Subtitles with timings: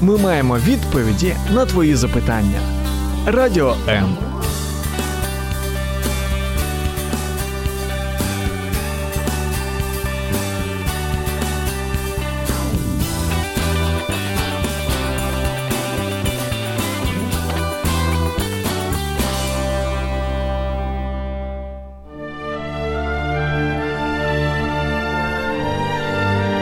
[0.00, 2.60] ми маємо відповіді на твої запитання.
[3.26, 4.16] Радіо М.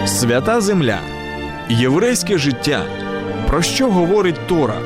[0.06, 0.98] Свята земля.
[1.68, 2.82] Єврейське життя.
[3.48, 4.78] Про що говорить Тора?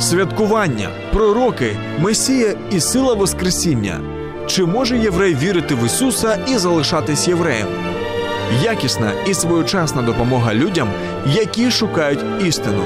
[0.00, 4.00] Святкування, пророки, Месія і сила Воскресіння.
[4.46, 7.66] Чи може єврей вірити в Ісуса і залишатись євреєм?
[8.62, 10.88] Якісна і своєчасна допомога людям,
[11.26, 12.82] які шукають істину.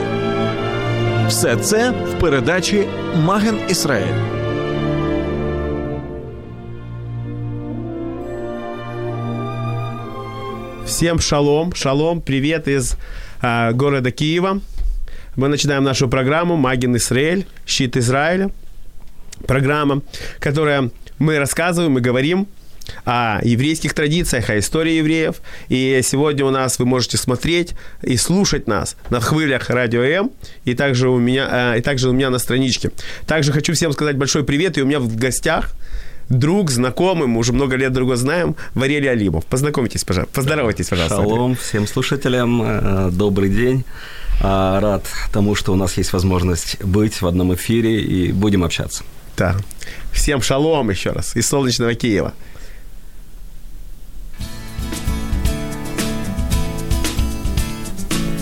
[1.28, 2.84] Все це в передачі
[3.24, 4.14] Маген Ісраїль.
[10.84, 12.96] Всем шалом, шалом, привет из
[13.42, 14.60] э, города Киева.
[15.34, 18.50] Мы начинаем нашу программу «Магин Израиль», «Щит Израиля».
[19.46, 20.02] Программа,
[20.40, 22.46] которая мы рассказываем и говорим
[23.06, 25.36] о еврейских традициях, о истории евреев.
[25.68, 30.32] И сегодня у нас вы можете смотреть и слушать нас на хвылях Радио М,
[30.66, 32.90] и также у меня, э, и также у меня на страничке.
[33.26, 35.72] Также хочу всем сказать большой привет, и у меня в гостях
[36.28, 39.46] друг, знакомый, мы уже много лет друга знаем, Варелий Алимов.
[39.46, 41.16] Познакомьтесь, пожалуйста, поздоровайтесь, пожалуйста.
[41.16, 43.84] Шалом всем слушателям, э, добрый день.
[44.41, 49.03] А, рад тому, что у нас есть возможность быть в одном эфире и будем общаться.
[49.37, 49.55] Да.
[50.13, 52.33] Всем шалом еще раз из солнечного Киева.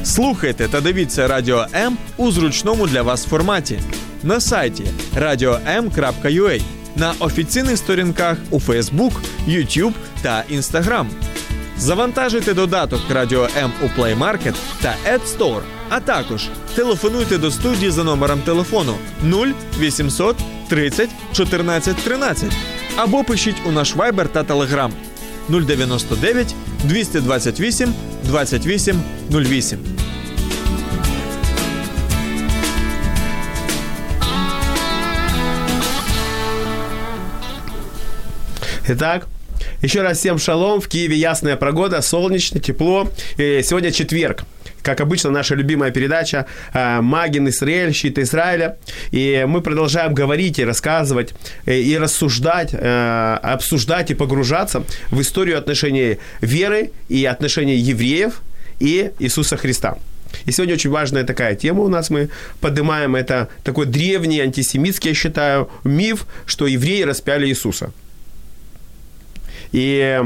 [0.03, 3.79] Слухайте та дивіться Радіо М у зручному для вас форматі
[4.23, 4.83] на сайті
[5.15, 6.61] radio.m.ua,
[6.95, 9.11] на офіційних сторінках у Facebook,
[9.47, 11.05] YouTube та Instagram.
[11.77, 17.91] Завантажуйте додаток Радіо М у Play Market та App Store, а також телефонуйте до студії
[17.91, 18.95] за номером телефону
[19.79, 20.35] 0800
[20.69, 22.51] 30 14 13
[22.95, 24.91] або пишіть у наш Viber та Telegram
[25.49, 29.01] 099 228 28
[29.31, 29.79] 08.
[38.87, 39.27] Итак,
[39.81, 40.79] еще раз всем шалом.
[40.79, 43.09] В Киеве ясная погода, солнечно, тепло.
[43.37, 44.43] И сегодня четверг.
[44.82, 48.76] Как обычно, наша любимая передача э, «Магин Израиль», «Щит Израиля».
[49.10, 51.34] И мы продолжаем говорить и рассказывать,
[51.66, 58.40] э, и рассуждать, э, обсуждать и погружаться в историю отношений веры и отношений евреев
[58.80, 59.96] и Иисуса Христа.
[60.46, 62.28] И сегодня очень важная такая тема у нас мы
[62.60, 63.16] поднимаем.
[63.16, 67.92] Это такой древний антисемитский, я считаю, миф, что евреи распяли Иисуса.
[69.72, 70.20] И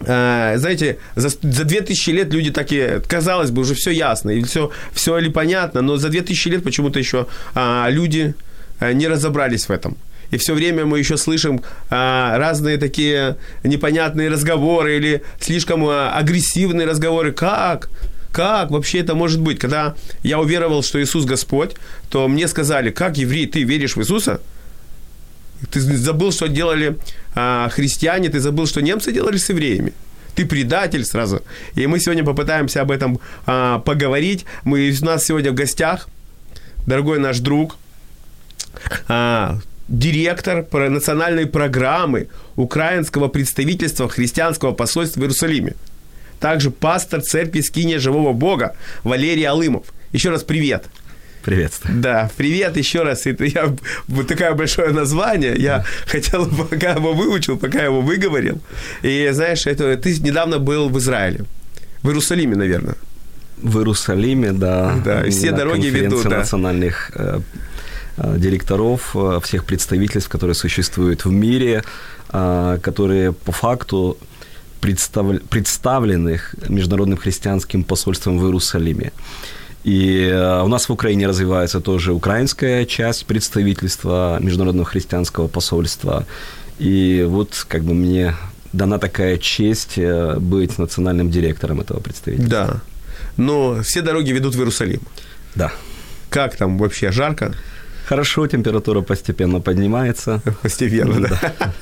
[0.00, 4.70] знаете, за, за 2000 лет люди так и, казалось бы, уже все ясно, и все,
[4.92, 8.34] все ли понятно, но за 2000 лет почему-то еще а, люди
[8.80, 9.96] а, не разобрались в этом.
[10.30, 16.86] И все время мы еще слышим а, разные такие непонятные разговоры или слишком а, агрессивные
[16.86, 17.32] разговоры.
[17.32, 17.88] Как?
[18.30, 19.58] Как вообще это может быть?
[19.58, 21.74] Когда я уверовал, что Иисус Господь,
[22.10, 24.40] то мне сказали, как еврей, ты веришь в Иисуса?
[25.70, 26.96] Ты забыл, что делали
[27.34, 29.92] а, христиане, ты забыл, что немцы делали с евреями.
[30.34, 31.42] Ты предатель сразу.
[31.74, 34.44] И мы сегодня попытаемся об этом а, поговорить.
[34.64, 36.08] Мы, у нас сегодня в гостях
[36.86, 37.76] дорогой наш друг,
[39.08, 39.58] а,
[39.88, 45.74] директор национальной программы украинского представительства христианского посольства в Иерусалиме.
[46.40, 49.86] Также пастор церкви Скиния Живого Бога Валерий Алымов.
[50.12, 50.84] Еще раз привет.
[51.44, 52.00] Приветствую.
[52.00, 53.26] Да, привет еще раз.
[53.26, 53.74] Это я
[54.08, 55.54] вот такое большое название.
[55.56, 58.60] Я хотел, пока его выучил, пока его выговорил.
[59.02, 61.44] И знаешь, это ты недавно был в Израиле,
[62.02, 62.96] в Иерусалиме, наверное.
[63.62, 65.00] В Иерусалиме, да.
[65.04, 66.24] Да, и все дороги ведут.
[66.24, 66.38] Да.
[66.38, 67.40] национальных э,
[68.16, 71.82] э, директоров, э, всех представительств, которые существуют в мире,
[72.32, 74.16] э, которые по факту
[74.80, 75.42] представ...
[75.50, 79.12] представленных Международным христианским посольством в Иерусалиме.
[79.88, 86.26] И э, у нас в Украине развивается тоже украинская часть представительства Международного христианского посольства.
[86.78, 88.34] И вот как бы мне
[88.74, 92.66] дана такая честь э, быть национальным директором этого представительства.
[92.66, 92.80] Да.
[93.38, 95.00] Но все дороги ведут в Иерусалим.
[95.54, 95.72] Да.
[96.28, 97.10] Как там вообще?
[97.10, 97.54] Жарко?
[98.04, 100.42] Хорошо, температура постепенно поднимается.
[100.62, 101.72] Постепенно, да.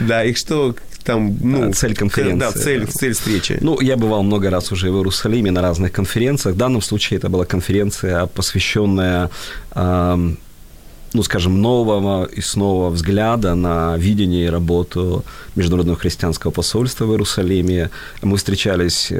[0.00, 0.74] Да, и что
[1.06, 2.38] там, ну, цель конференции.
[2.38, 3.58] Да, цель, цель встречи.
[3.60, 6.56] Ну, я бывал много раз уже в Иерусалиме на разных конференциях.
[6.56, 9.30] В данном случае это была конференция, посвященная
[9.74, 10.34] э,
[11.16, 15.24] ну, скажем, нового и снова взгляда на видение и работу
[15.54, 17.90] Международного христианского посольства в Иерусалиме.
[18.22, 19.12] Мы встречались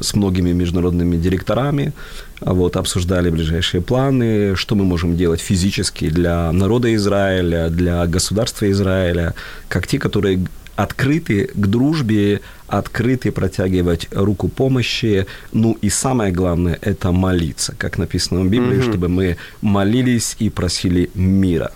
[0.00, 1.92] с многими международными директорами,
[2.40, 9.34] вот, обсуждали ближайшие планы, что мы можем делать физически для народа Израиля, для государства Израиля,
[9.68, 10.38] как те, которые
[10.82, 15.26] открыты к дружбе, открыты протягивать руку помощи.
[15.52, 18.90] Ну и самое главное– это молиться, как написано в Библии, угу.
[18.90, 21.70] чтобы мы молились и просили мира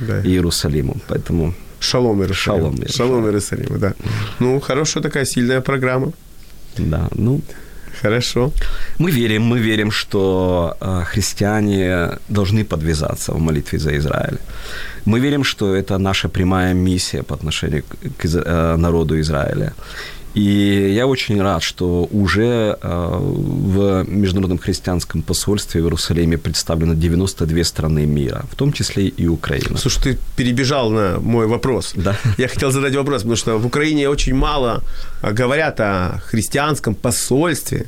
[0.00, 0.22] да.
[0.22, 0.96] Иерусалиму.
[1.08, 2.34] Поэтому Шалом Иерусалим.
[2.34, 2.96] Шалом, Иерусалим.
[2.96, 3.94] Шалом Иерусалим, да.
[4.38, 6.12] Ну, хорошая такая сильная программа.
[6.78, 7.40] Да, ну,
[8.02, 8.52] Хорошо.
[8.98, 14.38] Мы верим, мы верим, что э, христиане должны подвязаться в молитве за Израиль.
[15.04, 17.82] Мы верим, что это наша прямая миссия по отношению
[18.18, 19.72] к э, народу Израиля.
[20.38, 27.64] И я очень рад, что уже э, в Международном христианском посольстве в Иерусалиме представлено 92
[27.64, 29.78] страны мира, в том числе и Украина.
[29.78, 31.92] Слушай, ты перебежал на мой вопрос.
[31.96, 32.14] Да.
[32.38, 34.82] Я хотел задать вопрос, потому что в Украине очень мало
[35.22, 37.86] говорят о христианском посольстве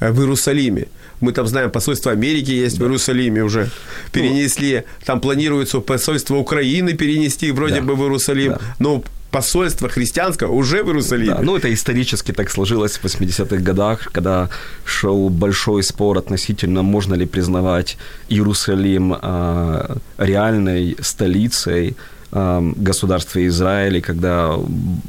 [0.00, 0.86] э, в Иерусалиме.
[1.20, 2.84] Мы там знаем, посольство Америки есть да.
[2.84, 3.70] в Иерусалиме уже.
[4.12, 7.82] Перенесли, там планируется посольство Украины перенести вроде да.
[7.82, 8.52] бы в Иерусалим.
[8.52, 8.60] Да.
[8.78, 11.34] Но посольство христианское уже в Иерусалиме.
[11.34, 14.48] Да, ну, это исторически так сложилось в 80-х годах, когда
[14.84, 17.96] шел большой спор относительно, можно ли признавать
[18.28, 21.96] Иерусалим э, реальной столицей
[22.32, 24.56] э, государства Израиля, когда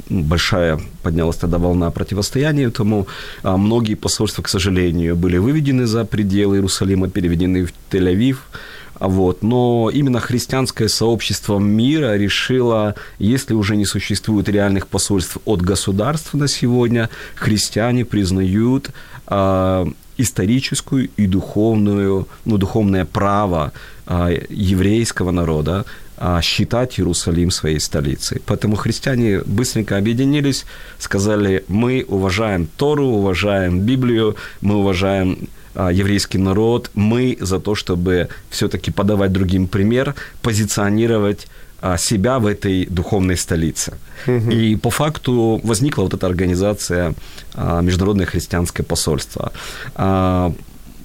[0.08, 3.06] большая поднялась тогда волна противостояния этому.
[3.42, 8.36] А многие посольства, к сожалению, были выведены за пределы Иерусалима, переведены в Тель-Авив.
[9.00, 9.42] Вот.
[9.42, 16.46] Но именно христианское сообщество мира решило, если уже не существует реальных посольств от государств на
[16.46, 18.90] сегодня, христиане признают
[19.26, 19.86] э,
[20.18, 23.72] историческую и духовную, ну, духовное право
[24.06, 25.84] э, еврейского народа
[26.40, 28.40] считать Иерусалим своей столицей.
[28.46, 30.64] Поэтому христиане быстренько объединились,
[30.98, 38.28] сказали, мы уважаем Тору, уважаем Библию, мы уважаем а, еврейский народ, мы за то, чтобы
[38.50, 41.46] все-таки подавать другим пример, позиционировать
[41.80, 43.94] а, себя в этой духовной столице.
[44.26, 44.50] Угу.
[44.50, 47.14] И по факту возникла вот эта организация
[47.54, 49.52] а, Международное христианское посольство.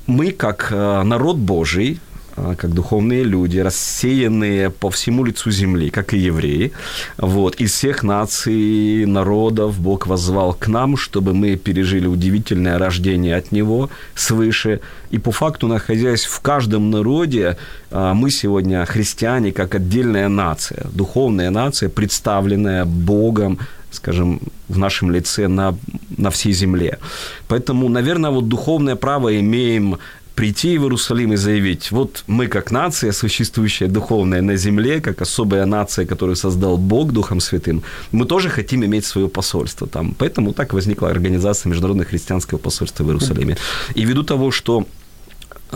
[0.07, 2.06] Мы, как народ Божий, а,
[2.37, 6.71] как духовные люди, рассеянные по всему лицу земли, как и евреи.
[7.17, 7.55] Вот.
[7.55, 13.89] Из всех наций, народов Бог возвал к нам, чтобы мы пережили удивительное рождение от Него
[14.15, 14.81] свыше.
[15.09, 17.57] И по факту, находясь в каждом народе,
[17.91, 23.57] а, мы сегодня христиане, как отдельная нация, духовная нация, представленная Богом,
[23.91, 25.75] скажем, в нашем лице на,
[26.17, 26.99] на всей земле.
[27.47, 29.97] Поэтому, наверное, вот духовное право имеем
[30.37, 35.65] прийти в Иерусалим и заявить, вот мы как нация, существующая духовная на земле, как особая
[35.65, 37.81] нация, которую создал Бог Духом Святым,
[38.11, 40.13] мы тоже хотим иметь свое посольство там.
[40.19, 43.57] Поэтому так возникла организация Международного христианского посольства в Иерусалиме.
[43.95, 44.85] И ввиду того, что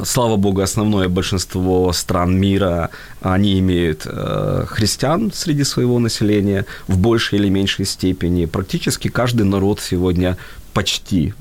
[0.04, 2.90] слава богу, основное большинство стран мира,
[3.22, 8.46] они имеют э, христиан среди своего населения в большей или меньшей степени.
[8.46, 10.38] Практически каждый народ сегодня
[10.74, 11.34] почти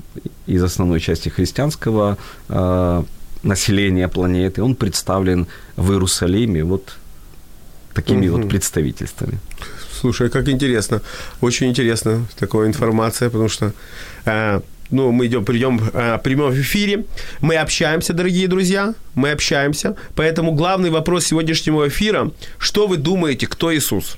[0.47, 2.17] из основной части христианского
[2.49, 3.03] э,
[3.43, 6.97] населения планеты, он представлен в Иерусалиме вот
[7.93, 8.37] такими угу.
[8.37, 9.39] вот представительствами.
[9.99, 11.01] Слушай, как интересно,
[11.41, 13.73] очень интересно такая информация, потому что
[14.25, 17.05] э, ну, мы идем, придем э, в прямом эфире,
[17.41, 23.73] мы общаемся, дорогие друзья, мы общаемся, поэтому главный вопрос сегодняшнего эфира, что вы думаете, кто
[23.73, 24.17] Иисус?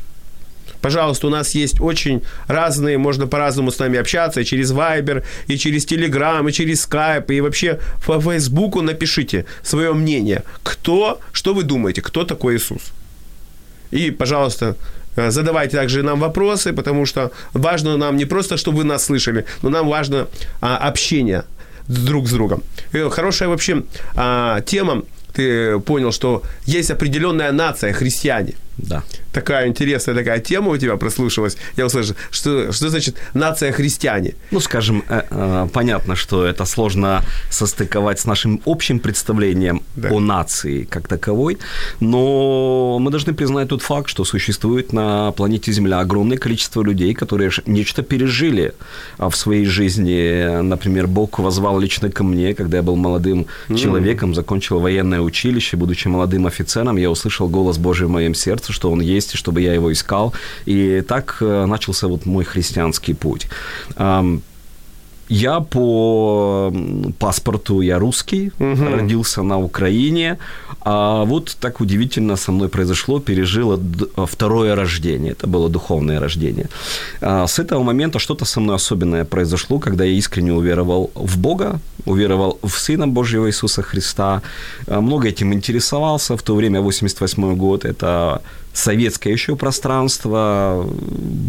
[0.84, 5.58] Пожалуйста, у нас есть очень разные, можно по-разному с нами общаться, и через Viber, и
[5.58, 10.44] через Telegram, и через Skype, и вообще по Фейсбуку напишите свое мнение.
[10.62, 12.92] Кто, что вы думаете, кто такой Иисус?
[13.92, 14.76] И, пожалуйста,
[15.16, 19.46] э, задавайте также нам вопросы, потому что важно нам не просто, чтобы вы нас слышали,
[19.62, 20.28] но нам важно
[20.60, 21.44] а, общение
[21.88, 22.62] друг с другом.
[22.92, 23.84] И хорошая вообще
[24.16, 28.56] а, тема, ты понял, что есть определенная нация, христиане.
[28.78, 29.04] Да.
[29.32, 31.58] Такая интересная такая тема у тебя прослушалась.
[31.78, 34.36] Я услышал, что, что значит нация христиане?
[34.52, 40.10] Ну, скажем, э, э, понятно, что это сложно состыковать с нашим общим представлением да.
[40.12, 41.58] о нации как таковой,
[42.00, 47.52] но мы должны признать тот факт, что существует на планете Земля огромное количество людей, которые
[47.66, 48.74] нечто пережили
[49.18, 50.62] а, в своей жизни.
[50.62, 53.78] Например, Бог возвал лично ко мне, когда я был молодым mm.
[53.78, 58.74] человеком, закончил военное училище, будучи молодым офицером, я услышал голос Божий в моем сердце, сердце,
[58.74, 60.34] что он есть, и чтобы я его искал.
[60.66, 63.48] И так э, начался вот мой христианский путь.
[65.34, 66.72] Я по
[67.18, 68.86] паспорту я русский, угу.
[68.86, 70.38] родился на Украине,
[70.82, 73.80] а вот так удивительно со мной произошло, пережило
[74.28, 76.68] второе рождение, это было духовное рождение.
[77.22, 81.80] А с этого момента что-то со мной особенное произошло, когда я искренне уверовал в Бога,
[82.06, 84.42] уверовал в Сына Божьего Иисуса Христа,
[84.88, 88.42] а много этим интересовался, в то время 88 год, это
[88.74, 90.90] советское еще пространство.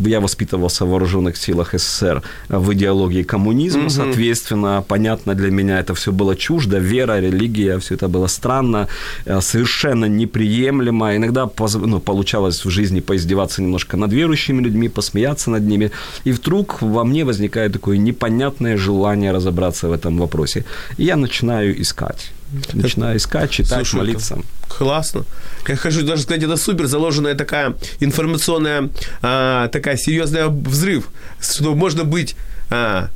[0.05, 3.91] Я воспитывался в вооруженных силах СССР в идеологии коммунизма, угу.
[3.91, 8.89] соответственно, понятно для меня это все было чуждо, вера, религия, все это было странно,
[9.25, 11.17] э, совершенно неприемлемо.
[11.17, 15.91] Иногда ну, получалось в жизни поиздеваться немножко над верующими людьми, посмеяться над ними,
[16.25, 20.65] и вдруг во мне возникает такое непонятное желание разобраться в этом вопросе.
[20.99, 22.33] И я начинаю искать
[22.73, 24.39] начинаю искать, читать, Слушай, молиться.
[24.69, 25.25] Классно.
[25.69, 28.91] Я хочу даже сказать, это супер заложенная такая информационная,
[29.23, 31.09] а, такая серьезная взрыв,
[31.41, 32.37] что можно быть
[32.71, 33.09] а,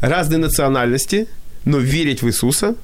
[0.00, 1.28] разной национальности,
[1.64, 2.74] но верить в Иисуса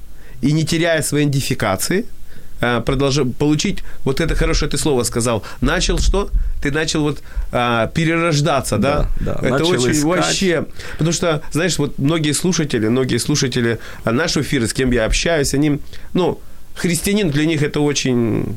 [0.41, 2.05] и не теряя своей идентификации–
[2.63, 6.29] а, продолжать, получить, вот это хорошее ты слово сказал, начал что?
[6.61, 9.09] Ты начал вот а, перерождаться, да?
[9.19, 9.47] Да, да.
[9.47, 10.03] Это начал очень искать.
[10.03, 15.03] вообще, потому что, знаешь, вот многие слушатели, многие слушатели а, нашего эфира, с кем я
[15.05, 15.81] общаюсь, они,
[16.13, 16.39] ну,
[16.75, 18.55] христианин для них это очень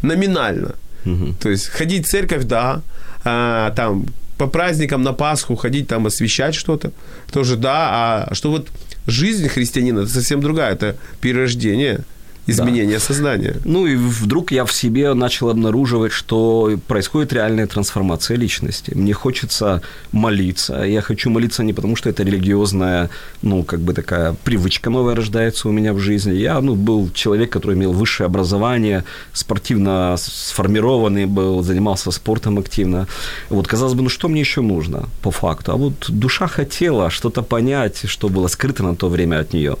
[0.00, 0.74] номинально.
[1.04, 1.34] Угу.
[1.42, 2.80] То есть ходить в церковь, да,
[3.22, 4.06] а, там
[4.38, 6.92] по праздникам на Пасху ходить там освещать что-то,
[7.30, 8.68] тоже да, а что вот
[9.06, 12.00] жизнь христианина это совсем другая, это перерождение–
[12.46, 13.00] изменение да.
[13.00, 13.56] сознания.
[13.64, 18.92] Ну и вдруг я в себе начал обнаруживать, что происходит реальная трансформация личности.
[18.94, 19.80] Мне хочется
[20.10, 20.82] молиться.
[20.82, 23.10] Я хочу молиться не потому, что это религиозная,
[23.42, 26.32] ну, как бы такая привычка новая рождается у меня в жизни.
[26.32, 33.06] Я, ну, был человек, который имел высшее образование, спортивно сформированный был, занимался спортом активно.
[33.50, 35.72] Вот, казалось бы, ну, что мне еще нужно по факту?
[35.72, 39.76] А вот душа хотела что-то понять, что было скрыто на то время от нее.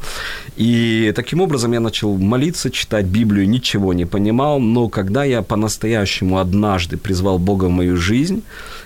[0.56, 5.42] И таким образом я начал молиться молиться, читать Библию, ничего не понимал, но когда я
[5.42, 8.42] по-настоящему однажды призвал Бога в мою жизнь,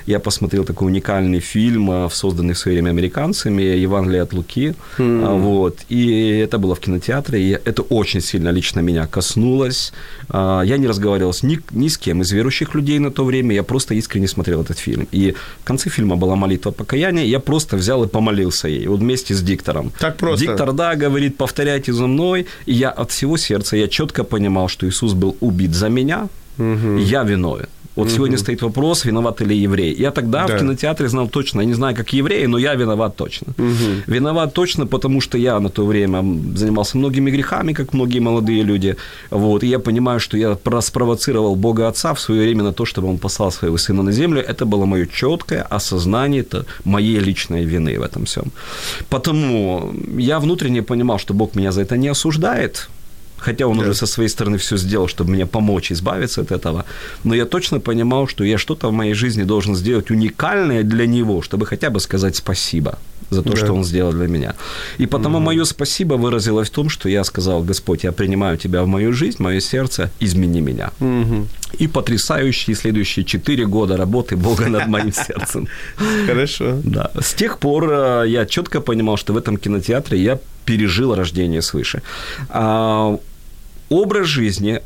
[0.06, 5.38] я посмотрел такой уникальный фильм, а, созданный в свое время американцами, «Евангелие от Луки», mm.
[5.38, 9.92] вот, и это было в кинотеатре, и это очень сильно лично меня коснулось.
[10.28, 13.54] А, я не разговаривал с ни, ни с кем из верующих людей на то время,
[13.54, 15.08] я просто искренне смотрел этот фильм.
[15.12, 19.34] И в конце фильма была молитва покаяния, я просто взял и помолился ей, вот вместе
[19.34, 19.92] с диктором.
[19.98, 20.46] Так просто?
[20.46, 24.86] Диктор, да, говорит, повторяйте за мной, и я от всего сердца, я четко понимал, что
[24.88, 26.98] Иисус был убит за меня, угу.
[26.98, 27.68] я виновен.
[27.96, 28.14] Вот угу.
[28.14, 29.94] сегодня стоит вопрос, виноват ли еврей.
[29.94, 30.56] Я тогда да.
[30.56, 33.46] в кинотеатре знал точно, я не знаю, как евреи, но я виноват точно.
[33.58, 34.02] Угу.
[34.06, 36.22] Виноват точно, потому что я на то время
[36.54, 38.96] занимался многими грехами, как многие молодые люди.
[39.30, 43.08] Вот, и я понимаю, что я спровоцировал Бога Отца в свое время на то, чтобы
[43.08, 44.40] Он послал своего Сына на землю.
[44.40, 48.52] Это было мое четкое осознание это моей личной вины в этом всем.
[49.08, 52.88] Потому я внутренне понимал, что Бог меня за это не осуждает,
[53.38, 53.82] хотя он да.
[53.82, 56.84] уже со своей стороны все сделал, чтобы мне помочь избавиться от этого,
[57.24, 61.42] но я точно понимал, что я что-то в моей жизни должен сделать уникальное для него,
[61.42, 62.98] чтобы хотя бы сказать спасибо
[63.30, 63.56] за то, да.
[63.56, 64.54] что он сделал для меня.
[64.98, 65.46] И потому угу.
[65.46, 69.42] мое спасибо выразилось в том, что я сказал, Господь, я принимаю тебя в мою жизнь,
[69.42, 70.90] мое сердце, измени меня.
[71.00, 71.46] Угу.
[71.78, 75.68] И потрясающие следующие четыре года работы Бога над моим сердцем.
[76.26, 76.80] Хорошо.
[76.84, 77.10] Да.
[77.20, 82.02] С тех пор э, я четко понимал, что в этом кинотеатре я пережил рождение свыше.
[82.48, 83.18] А,
[83.88, 84.80] образ жизни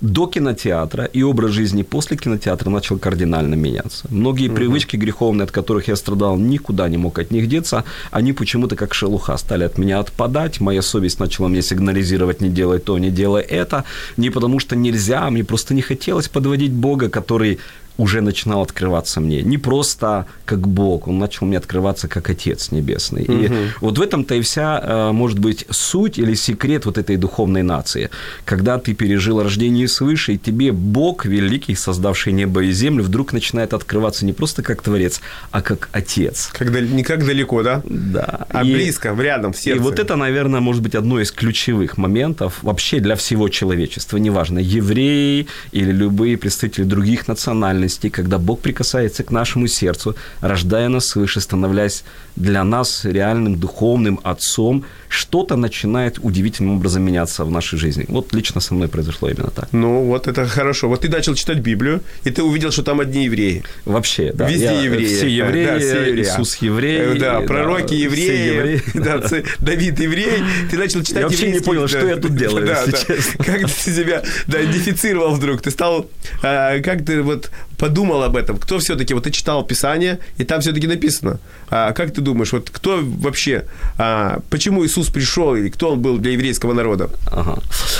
[0.00, 4.06] до кинотеатра и образ жизни после кинотеатра начал кардинально меняться.
[4.10, 4.56] Многие угу.
[4.56, 7.84] привычки греховные, от которых я страдал, никуда не мог от них деться.
[8.10, 10.60] Они почему-то как шелуха стали от меня отпадать.
[10.60, 13.84] Моя совесть начала мне сигнализировать не делай то, не делай это.
[14.16, 17.58] Не потому что нельзя, мне просто не хотелось подводить Бога, который
[17.96, 19.42] уже начинал открываться мне.
[19.42, 23.24] Не просто как Бог, он начал мне открываться как Отец Небесный.
[23.24, 23.32] Угу.
[23.32, 23.50] И
[23.80, 28.10] вот в этом-то и вся, э, может быть, суть или секрет вот этой духовной нации.
[28.44, 33.74] Когда ты пережил рождение свыше, и тебе Бог, великий, создавший небо и землю, вдруг начинает
[33.74, 36.50] открываться не просто как Творец, а как Отец.
[36.52, 37.82] Когда, не как далеко, да?
[37.84, 38.46] Да.
[38.50, 39.80] А и, близко, рядом, в сердце.
[39.80, 44.18] И вот это, наверное, может быть одно из ключевых моментов вообще для всего человечества.
[44.18, 50.88] Неважно, евреи или любые представители других национальностей, реальности, когда Бог прикасается к нашему сердцу, рождая
[50.88, 52.04] нас свыше, становляясь
[52.36, 58.04] для нас реальным духовным отцом, что-то начинает удивительным образом меняться в нашей жизни.
[58.08, 59.68] Вот лично со мной произошло именно так.
[59.72, 60.88] Ну, вот это хорошо.
[60.88, 63.62] Вот ты начал читать Библию, и ты увидел, что там одни евреи.
[63.84, 64.48] Вообще, да.
[64.48, 65.06] Везде Я- евреи.
[65.06, 66.22] Все евреи, Да, все евреи.
[66.24, 66.98] Иисус еврей.
[67.00, 68.82] Э, Да, пророки все евреи, евреи.
[68.94, 70.42] да, ц- Давид еврей.
[70.70, 73.44] Ты начал читать Я вообще не понял, что да, я тут делаю, да, да.
[73.44, 75.60] Как ты себя да, идентифицировал вдруг?
[75.62, 76.08] Ты стал,
[76.42, 78.56] а, как ты вот подумал об этом?
[78.56, 81.38] Кто все-таки, вот ты читал Писание, и там все-таки написано.
[81.68, 83.66] А, как ты думаешь, вот кто вообще,
[83.98, 87.10] а, почему Иисус пришел, и кто он был для еврейского народа?
[87.30, 87.58] Ага.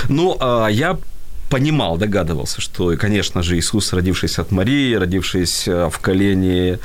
[0.09, 0.99] Ну, а, я
[1.49, 6.79] понимал, догадывался, что, конечно же, Иисус, родившийся от Марии, родившись а, в колене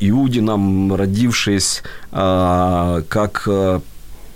[0.00, 3.80] Иудином, родившись как а,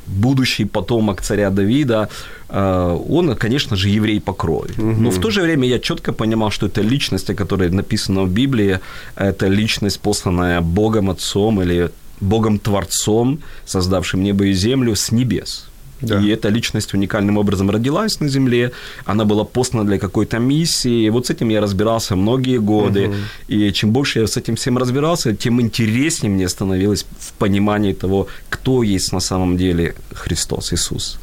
[0.07, 2.09] будущий потомок царя Давида,
[2.49, 4.73] а, он, конечно же, еврей по крови.
[4.79, 8.31] Но в то же время я четко понимал, что это личность, о которой написано в
[8.31, 8.81] Библии,
[9.17, 15.69] это личность, посланная Богом Отцом или Богом Творцом, создавшим небо и землю с небес.
[16.01, 16.21] Да.
[16.21, 18.73] И эта личность уникальным образом родилась на Земле,
[19.05, 21.07] она была послана для какой-то миссии.
[21.07, 23.11] И вот с этим я разбирался многие годы.
[23.49, 28.27] И чем больше я с этим всем разбирался, тем интереснее мне становилось в понимании того,
[28.49, 31.19] кто есть на самом деле Христос, Иисус.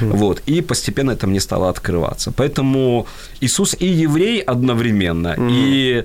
[0.00, 0.42] Вот.
[0.46, 2.30] И постепенно это мне стало открываться.
[2.30, 3.06] Поэтому
[3.40, 6.04] Иисус и еврей одновременно, и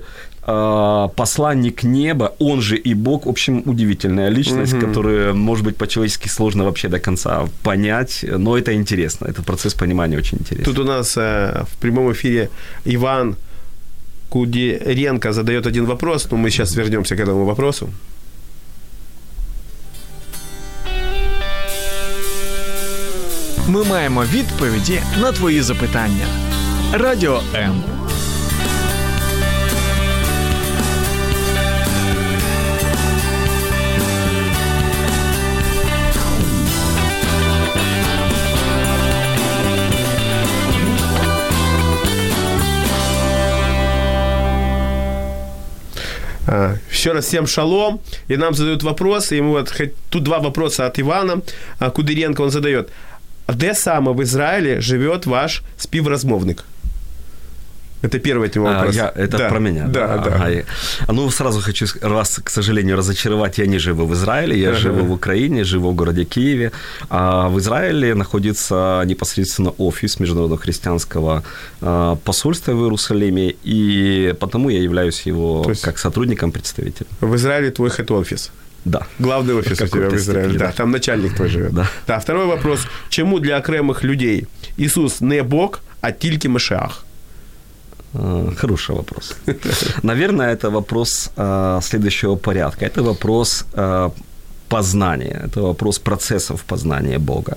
[1.15, 6.63] посланник неба, он же и Бог, в общем, удивительная личность, которую, может быть, по-человечески сложно
[6.63, 10.65] вообще до конца понять, но это интересно, этот процесс понимания очень интересный.
[10.65, 12.49] Тут у нас э, в прямом эфире
[12.85, 13.35] Иван
[14.29, 17.89] Кудеренко задает один вопрос, но мы сейчас вернемся к этому вопросу.
[23.67, 26.25] Ми маємо відповіді на твої запитання.
[26.93, 27.92] Радіо М.
[46.90, 48.00] Еще раз всем шалом.
[48.28, 49.32] И нам задают вопрос.
[49.32, 49.72] И ему вот
[50.10, 51.42] тут два вопроса от Ивана
[51.78, 52.42] а, Кудыренко.
[52.42, 52.88] Он задает.
[53.48, 56.64] Де саме в Израиле живет ваш співрозмовник?
[58.04, 58.94] Это первый от него А, вопрос.
[58.96, 59.86] я, это Да, про меня.
[59.88, 60.30] Да, да.
[60.34, 60.64] Ага, я-
[61.08, 63.58] Ну, сразу хочу вас, к сожалению, разочаровать.
[63.58, 64.78] Я не живу в Израиле, я Ага.
[64.78, 66.70] живу в Украине, живу в городе Киеве.
[67.08, 71.42] А в Израиле находится непосредственно офис Международного христианского
[71.80, 77.08] а, посольства в Иерусалиме, и потому я являюсь его есть- как сотрудником, представителем.
[77.20, 78.50] В Израиле твой хед-офис.
[78.84, 79.00] Да.
[79.18, 80.42] Главный офис у тебя в Израиле.
[80.44, 80.72] степени, Да, да.
[80.72, 81.72] там начальник твой живет.
[81.72, 81.86] Да.
[82.06, 82.80] Да, второй вопрос.
[83.08, 84.46] Чему для окремих людей
[84.76, 87.04] Ісус не Бог, а тільки Мешах?
[88.14, 89.36] Э, Хороший вопрос.
[90.02, 92.84] Наверное, это вопрос э, следующего порядка.
[92.86, 94.10] Это вопрос э,
[94.68, 97.56] познания, это вопрос процессов познания Бога.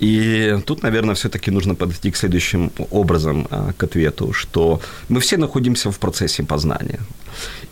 [0.00, 5.90] И тут, наверное, все-таки нужно подойти к следующим образом к ответу, что мы все находимся
[5.90, 6.98] в процессе познания.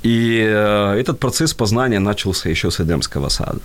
[0.04, 0.36] И
[1.00, 3.60] этот процесс познания начался еще с Эдемского сада.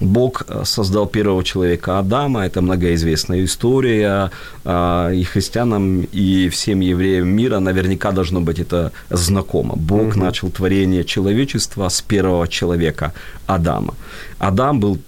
[0.00, 4.30] Бог э, создал первого человека Адама, это многоизвестная история,
[4.64, 9.74] а, и христианам, и всем евреям мира наверняка должно быть это знакомо.
[9.76, 13.12] Бог начал творение человечества с первого человека
[13.46, 13.94] Адама.
[14.38, 14.98] Адам был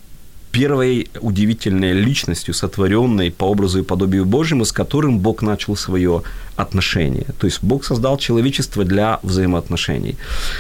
[0.53, 6.23] первой удивительной личностью, сотворенной по образу и подобию Божьему, с которым Бог начал свое
[6.57, 7.27] отношение.
[7.39, 10.17] То есть Бог создал человечество для взаимоотношений.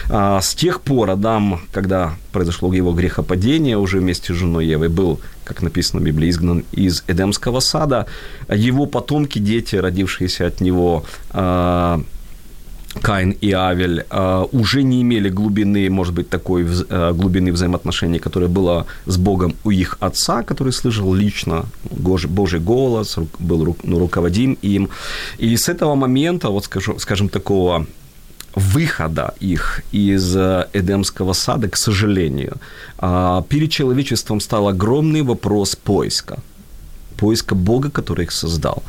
[0.09, 5.21] А, С тех пор Адам, когда произошло его грехопадение, уже вместе с женой Евой был,
[5.45, 8.07] как написано в Библии, изгнан из Эдемского сада.
[8.49, 12.01] Его потомки, дети, родившиеся от него, а,
[13.03, 18.49] Каин и Авель а, уже не имели глубины, может быть, такой а, глубины взаимоотношений, которая
[18.51, 23.99] была с Богом у их отца, который слышал лично Гож- Божий голос, был ру- ну,
[23.99, 24.89] руководим им.
[25.39, 27.87] И с этого момента, вот скажу, скажем, такого
[28.57, 32.57] выхода их из э, Эдемского сада, к сожалению,
[32.99, 36.39] а, перед человечеством стал огромный вопрос поиска
[37.17, 38.83] поиска Бога, который их создал.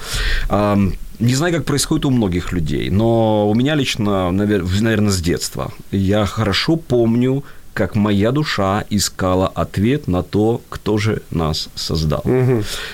[0.49, 5.71] Ам, Не знаю, как происходит у многих людей, но у меня лично, наверное, с детства.
[5.91, 12.23] Я хорошо помню, как моя душа искала ответ на то, кто же нас создал.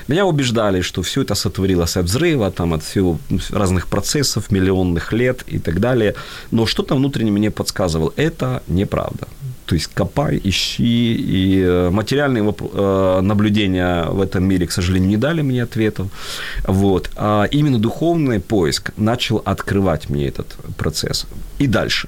[0.07, 3.17] Меня убеждали, что все это сотворилось от взрыва, там, от всего
[3.49, 6.13] разных процессов, миллионных лет и так далее.
[6.51, 9.27] Но что-то внутренне мне подсказывало, это неправда.
[9.67, 11.13] То есть копай, ищи.
[11.13, 16.07] И э, материальные э, наблюдения в этом мире, к сожалению, не дали мне ответов.
[16.67, 17.11] Вот.
[17.15, 21.27] А именно духовный поиск начал открывать мне этот процесс.
[21.59, 22.07] И дальше.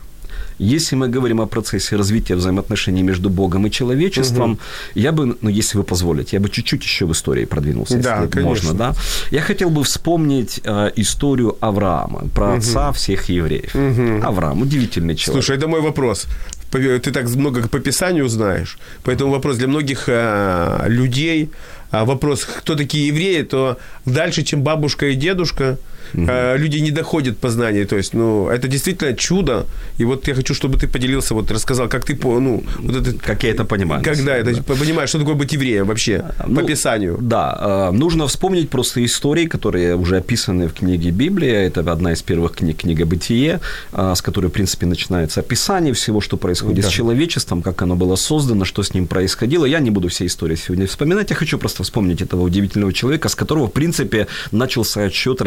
[0.60, 4.60] Если мы говорим о процессе развития взаимоотношений между Богом и человечеством, угу.
[4.96, 8.30] я бы, ну, если вы позволите, я бы чуть-чуть еще в истории продвинулся, да, если
[8.30, 8.50] конечно.
[8.50, 8.94] можно, да.
[9.32, 12.58] Я хотел бы вспомнить э, историю Авраама, про угу.
[12.58, 13.74] отца всех евреев.
[13.74, 14.28] Угу.
[14.28, 15.46] Авраам, удивительный человек.
[15.46, 16.28] Слушай, это мой вопрос.
[16.72, 21.50] Ты так много по Писанию знаешь, поэтому вопрос для многих э, людей,
[21.92, 25.78] а вопрос, кто такие евреи, то дальше, чем бабушка и дедушка,
[26.14, 26.28] угу.
[26.56, 27.86] люди не доходят познания.
[27.86, 29.66] То есть, ну, это действительно чудо.
[29.98, 33.14] И вот я хочу, чтобы ты поделился, вот рассказал, как ты, ну, вот это...
[33.20, 34.04] Как я это понимаю.
[34.04, 34.62] Когда это, да.
[34.64, 37.18] понимаешь, что такое быть евреем вообще, ну, по Писанию.
[37.22, 41.68] Да, а, нужно вспомнить просто истории, которые уже описаны в книге Библия.
[41.68, 43.60] Это одна из первых книг, книга «Бытие»,
[43.92, 46.90] а, с которой, в принципе, начинается описание всего, что происходит да.
[46.90, 49.66] с человечеством, как оно было создано, что с ним происходило.
[49.66, 53.36] Я не буду все истории сегодня вспоминать, я хочу просто вспомнить этого удивительного человека, с
[53.36, 55.42] которого, в принципе, начался отчет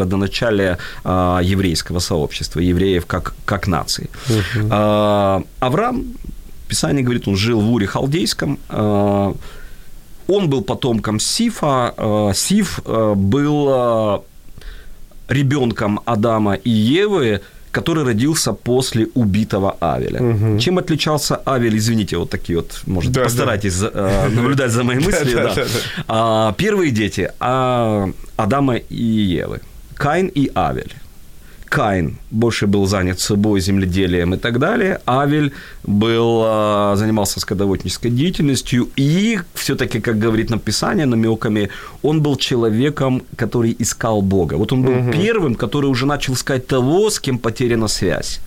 [0.53, 4.09] родоначалия а, еврейского сообщества, евреев как, как нации.
[4.27, 4.67] Uh-huh.
[4.71, 6.05] А, Авраам,
[6.67, 9.35] Писание говорит, он жил в Уре Халдейском, а,
[10.27, 14.23] он был потомком Сифа, а, Сиф а, был а,
[15.29, 17.41] ребенком Адама и Евы,
[17.73, 20.21] который родился после убитого Авеля.
[20.21, 20.59] Угу.
[20.59, 21.75] Чем отличался Авель?
[21.75, 23.89] Извините, вот такие вот, может, да, постарайтесь да.
[23.93, 25.49] Э, наблюдать за моей мыслью.
[26.07, 29.61] А, первые дети а, Адама и Евы.
[29.95, 30.93] Каин и Авель.
[31.73, 34.99] Каин больше был занят собой, земледелием и так далее.
[35.07, 35.51] Авель
[35.83, 38.89] был, а, занимался скотоводческой деятельностью.
[38.95, 41.69] И все-таки, как говорит написание намеками,
[42.03, 44.53] он был человеком, который искал Бога.
[44.53, 45.11] Вот он был угу.
[45.13, 48.39] первым, который уже начал искать того, с кем потеряна связь.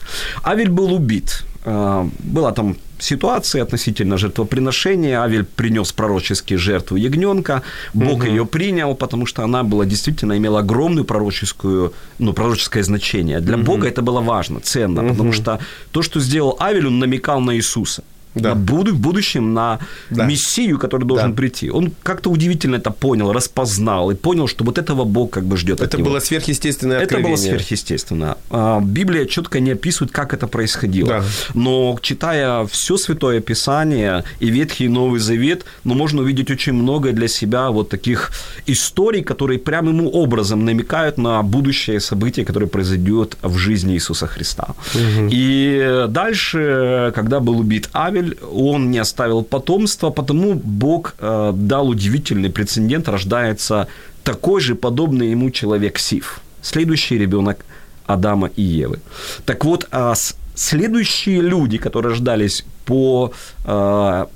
[0.44, 1.42] Авель был убит.
[1.68, 5.20] А, была там ситуации относительно жертвоприношения.
[5.20, 7.62] Авель принес пророческие жертву ягненка.
[7.92, 8.26] Бог угу.
[8.26, 13.40] ее принял, потому что она была действительно имела огромную пророческую, ну, пророческое значение.
[13.40, 13.64] Для угу.
[13.64, 15.11] Бога это было важно, ценно, угу.
[15.11, 15.59] потому что
[15.90, 18.05] то, что сделал Авель, он намекал на Иисуса
[18.40, 18.51] да.
[18.51, 19.79] на буду, в будущем на
[20.11, 20.27] да.
[20.27, 21.37] Мессию, который должен да.
[21.37, 21.70] прийти.
[21.70, 25.81] Он как-то удивительно это понял, распознал и понял, что вот этого Бог как бы ждет.
[25.81, 27.35] Это было сверхъестественное откровение.
[27.35, 28.37] Это было сверхъестественно.
[28.51, 31.09] А, Библия четко не описывает, как это происходило.
[31.09, 31.25] Да.
[31.55, 37.12] Но читая все Святое Писание и Ветхий и Новый Завет, ну, можно увидеть очень много
[37.12, 38.33] для себя вот таких
[38.66, 44.75] историй, которые прямым образом намекают на будущее событие, которое произойдет в жизни Иисуса Христа.
[44.94, 45.29] Угу.
[45.31, 51.88] И дальше, когда был убит Авель, Авель, он не оставил потомства, потому Бог э, дал
[51.88, 53.86] удивительный прецедент, рождается
[54.22, 57.64] такой же подобный ему человек Сив, следующий ребенок
[58.06, 58.98] Адама и Евы.
[59.44, 60.14] Так вот, а
[60.54, 63.32] следующие люди, которые рождались по
[63.64, 64.26] э,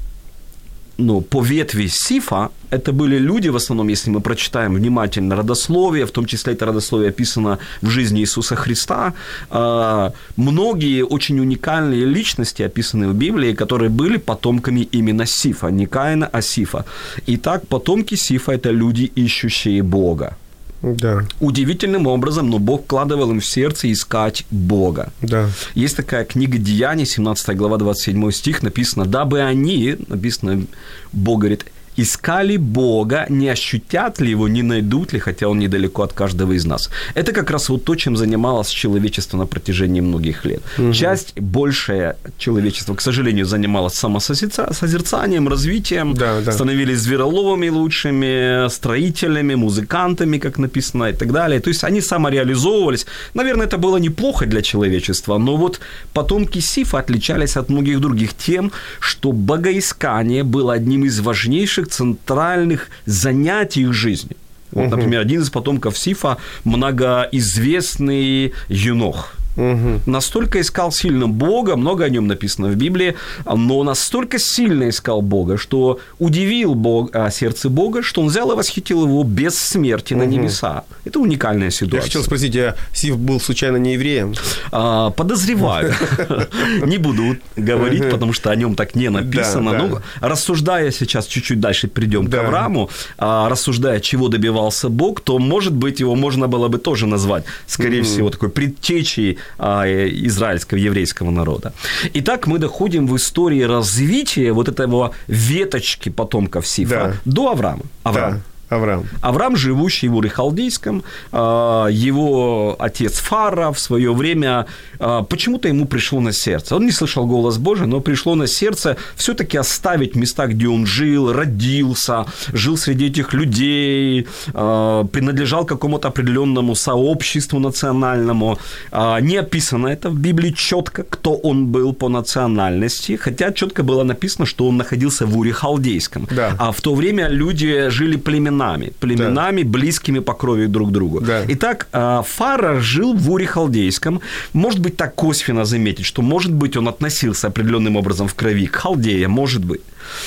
[0.98, 6.10] ну, по ветви Сифа, это были люди, в основном, если мы прочитаем внимательно родословие, в
[6.10, 9.12] том числе это родословие описано в жизни Иисуса Христа,
[9.50, 16.28] а, многие очень уникальные личности описаны в Библии, которые были потомками именно Сифа, не Каина,
[16.32, 16.84] а Сифа.
[17.26, 20.36] Итак, потомки Сифа– это люди, ищущие Бога.
[20.82, 21.24] Да.
[21.40, 25.12] Удивительным образом, но Бог вкладывал им в сердце искать Бога.
[25.20, 25.50] Да.
[25.74, 30.64] Есть такая книга Деяний, 17 глава, 27 стих, написано, «Дабы они», написано,
[31.12, 31.66] Бог говорит,
[32.02, 36.64] искали Бога, не ощутят ли его, не найдут ли, хотя он недалеко от каждого из
[36.64, 36.90] нас.
[37.14, 40.62] Это как раз вот то, чем занималось человечество на протяжении многих лет.
[40.78, 40.92] Угу.
[40.92, 46.52] Часть, большее человечество, к сожалению, занималось самосозерцанием, развитием, да, да.
[46.52, 51.60] становились звероловыми лучшими, строителями, музыкантами, как написано, и так далее.
[51.60, 53.06] То есть они самореализовывались.
[53.34, 55.80] Наверное, это было неплохо для человечества, но вот
[56.12, 63.82] потомки Сифа отличались от многих других тем, что богоискание было одним из важнейших центральных занятий
[63.82, 64.36] их жизни.
[64.72, 69.34] Вот, например, один из потомков Сифа многоизвестный Юнох.
[69.60, 70.00] Угу.
[70.06, 75.58] Настолько искал сильно Бога, много о нем написано в Библии, но настолько сильно искал Бога,
[75.58, 80.22] что удивил Бог, а, сердце Бога, что он взял и восхитил его без смерти угу.
[80.22, 80.84] на небеса.
[81.04, 81.98] Это уникальная ситуация.
[81.98, 84.34] Я хотел спросить, а Сиф был случайно не евреем?
[84.72, 85.94] А, подозреваю.
[86.84, 89.72] Не буду говорить, потому что о нем так не написано.
[89.72, 95.72] Но рассуждая сейчас, чуть-чуть дальше придем к Аврааму, а, рассуждая, чего добивался Бог, то, может
[95.72, 101.72] быть, его можно было бы тоже назвать, скорее всего, такой предтечей израильского, еврейского народа.
[102.14, 107.32] Итак, мы доходим в истории развития вот этого веточки потомков Сифа да.
[107.32, 107.82] до Авраама.
[108.02, 108.32] Авраам.
[108.34, 108.40] Да.
[108.70, 109.04] Авраам.
[109.20, 111.02] Авраам, живущий в Уре-Халдейском,
[111.32, 114.66] а, его отец Фара в свое время
[115.00, 116.76] а, почему-то ему пришло на сердце.
[116.76, 121.32] Он не слышал голос Божий, но пришло на сердце все-таки оставить места, где он жил,
[121.32, 128.58] родился, жил среди этих людей, а, принадлежал какому-то определенному сообществу национальному.
[128.92, 134.46] Не описано это в Библии четко, кто он был по национальности, хотя четко было написано,
[134.46, 136.28] что он находился в Уре-Халдейском.
[136.30, 136.54] Да.
[136.58, 139.68] А в то время люди жили племенами племенами, племенами, да.
[139.68, 141.20] близкими по крови друг к другу.
[141.20, 141.42] Да.
[141.48, 144.20] Итак, а, Фара жил в Уре Халдейском.
[144.52, 148.76] Может быть, так косвенно заметить, что, может быть, он относился определенным образом в крови к
[148.76, 149.80] Халдея, может быть.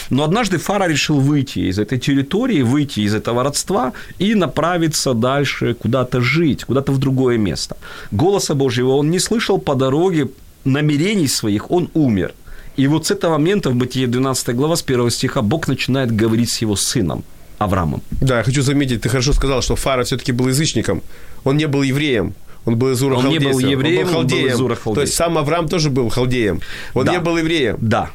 [0.09, 5.73] Но однажды Фара решил выйти из этой территории, выйти из этого родства и направиться дальше
[5.73, 7.75] куда-то жить, куда-то в другое место.
[8.11, 10.27] Голоса Божьего он не слышал по дороге,
[10.65, 12.33] намерений своих он умер.
[12.77, 16.49] И вот с этого момента в Бытие 12 глава с 1 стиха Бог начинает говорить
[16.49, 17.23] с его сыном.
[17.63, 18.01] Авраамом.
[18.21, 21.01] Да, я хочу заметить, ты хорошо сказал, что Фара все-таки был язычником.
[21.43, 22.33] Он не был евреем.
[22.65, 24.43] Он был из Ура Он не был евреем, он был халдеем.
[24.43, 26.61] Он был из Ура То есть сам Авраам тоже был халдеем.
[26.93, 27.11] Он да.
[27.11, 27.77] не был евреем.
[27.81, 28.09] Да.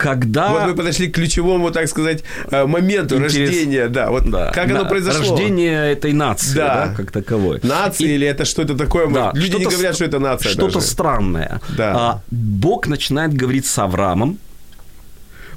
[0.00, 0.48] Когда...
[0.48, 3.34] Вот мы подошли к ключевому, так сказать, э, моменту Интерес...
[3.34, 4.50] рождения, да, вот да.
[4.50, 4.80] как да.
[4.80, 5.36] оно произошло.
[5.36, 7.60] Рождение этой нации, да, да как таковой.
[7.62, 8.14] Нации И...
[8.14, 9.08] или это что-то такое?
[9.08, 9.30] Да.
[9.34, 9.64] Люди что-то...
[9.64, 10.86] не говорят, что это нация Что-то даже.
[10.86, 11.60] странное.
[11.76, 11.92] Да.
[11.94, 14.38] А, Бог начинает говорить с Авраамом,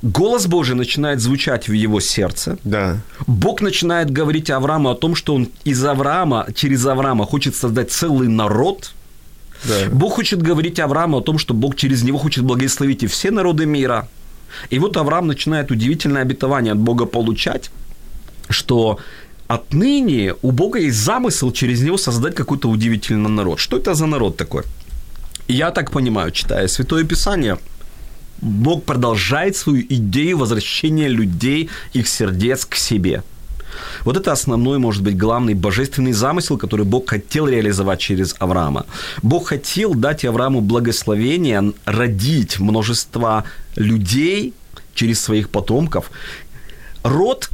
[0.03, 2.57] Голос Божий начинает звучать в его сердце.
[2.65, 2.99] Да.
[3.25, 8.27] Бог начинает говорить Аврааму о том, что он из Авраама, через Авраама хочет создать целый
[8.27, 8.91] народ.
[9.63, 9.89] Да.
[9.93, 13.65] Бог хочет говорить Аврааму о том, что Бог через него хочет благословить и все народы
[13.65, 14.09] мира.
[14.69, 17.71] И вот Авраам начинает удивительное обетование от Бога получать,
[18.49, 18.99] что
[19.47, 23.59] отныне у Бога есть замысел через него создать какой-то удивительный народ.
[23.59, 24.63] Что это за народ такой?
[25.47, 27.57] Я так понимаю, читая Святое Писание–
[28.43, 33.23] Бог продолжает свою идею возвращения людей, их сердец к себе.
[34.05, 38.85] Вот это основной, может быть, главный божественный замысел, который Бог хотел реализовать через Авраама.
[39.23, 43.43] Бог хотел дать Аврааму благословение, родить множество
[43.77, 44.53] людей
[44.93, 46.11] через своих потомков.
[47.03, 47.49] Род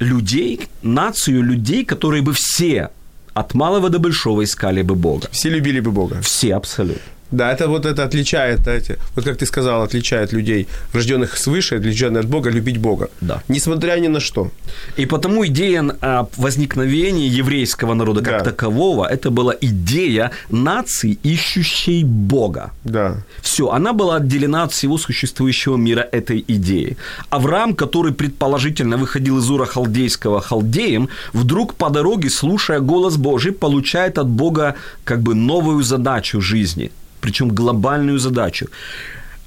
[0.00, 2.88] людей, нацию людей, которые бы все
[3.34, 5.28] от малого до большого искали бы Бога.
[5.30, 6.20] Все любили бы Бога.
[6.22, 7.19] Все абсолютно.
[7.32, 12.24] Да, это вот это отличает, знаете, вот как ты сказал, отличает людей, рожденных свыше, отличенных
[12.24, 13.08] от Бога, любить Бога.
[13.20, 13.42] Да.
[13.48, 14.50] Несмотря ни на что.
[14.98, 18.50] И потому идея а, возникновения еврейского народа как да.
[18.50, 22.70] такового, это была идея нации, ищущей Бога.
[22.84, 23.14] Да.
[23.42, 26.96] Все, она была отделена от всего существующего мира этой идеи.
[27.30, 34.18] Авраам, который предположительно выходил из Ура Халдейского халдеем, вдруг по дороге, слушая голос Божий, получает
[34.18, 36.90] от Бога как бы новую задачу жизни–
[37.20, 38.68] причем глобальную задачу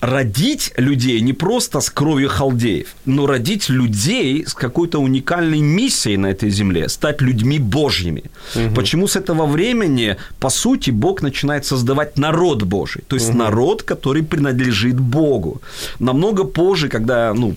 [0.03, 6.27] родить людей не просто с кровью халдеев, но родить людей с какой-то уникальной миссией на
[6.27, 8.23] этой земле, стать людьми Божьими.
[8.55, 8.75] Угу.
[8.75, 13.37] Почему с этого времени, по сути, Бог начинает создавать народ Божий, то есть угу.
[13.37, 15.61] народ, который принадлежит Богу.
[15.99, 17.55] Намного позже, когда, ну,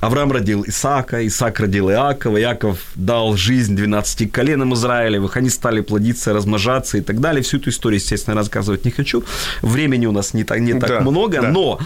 [0.00, 6.32] Авраам родил Исаака, Исаак родил Иакова, Иаков дал жизнь 12 коленам Израилевых, они стали плодиться,
[6.32, 7.42] размножаться и так далее.
[7.42, 9.24] Всю эту историю, естественно, рассказывать не хочу.
[9.62, 11.48] Времени у нас не так, не так да, много, да.
[11.48, 11.80] но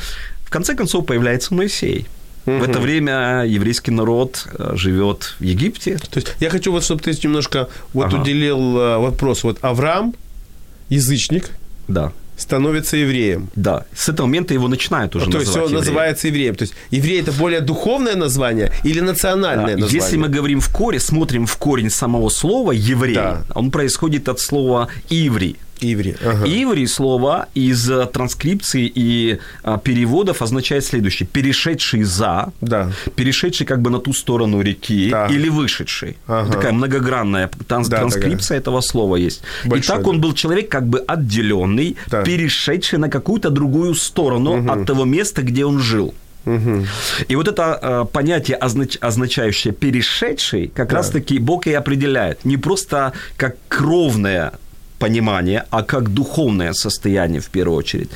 [0.45, 2.07] в конце концов появляется Моисей.
[2.45, 2.57] Угу.
[2.59, 5.97] В это время еврейский народ э, живет в Египте.
[5.97, 8.21] То есть я хочу вот, чтобы ты немножко вот ага.
[8.21, 9.45] уделил э, вопрос.
[9.45, 10.15] Вот Авраам,
[10.89, 11.51] язычник,
[11.89, 13.49] да становится евреем.
[13.55, 15.79] Да, с этого момента его начинают уже То есть он евреем.
[15.79, 16.55] называется евреем.
[16.55, 19.81] То есть еврей это более духовное название или национальное да.
[19.83, 19.95] название?
[19.95, 23.43] Если мы говорим в коре, смотрим в корень самого слова еврей, да.
[23.55, 25.57] он происходит от слова иври.
[25.83, 26.17] Иври.
[26.25, 26.47] Ага.
[26.47, 31.27] Иври слово из э, транскрипции и а, переводов означает следующее.
[31.27, 32.91] Перешедший за, да.
[33.17, 35.27] перешедший как бы на ту сторону реки да.
[35.27, 36.17] или вышедший.
[36.27, 36.53] Ага.
[36.53, 38.61] Такая многогранная транс- да, транскрипция такая.
[38.61, 39.43] этого слова есть.
[39.65, 42.23] Большой, и так он был человек как бы отделенный, да.
[42.23, 44.71] перешедший на какую-то другую сторону угу.
[44.71, 46.15] от того места, где он жил.
[46.45, 46.87] Угу.
[47.29, 50.97] И вот это э, понятие, означ, означающее перешедший, как да.
[50.97, 52.45] раз-таки Бог и определяет.
[52.45, 54.53] Не просто как кровное
[55.03, 58.11] понимание, а как духовное состояние в первую очередь.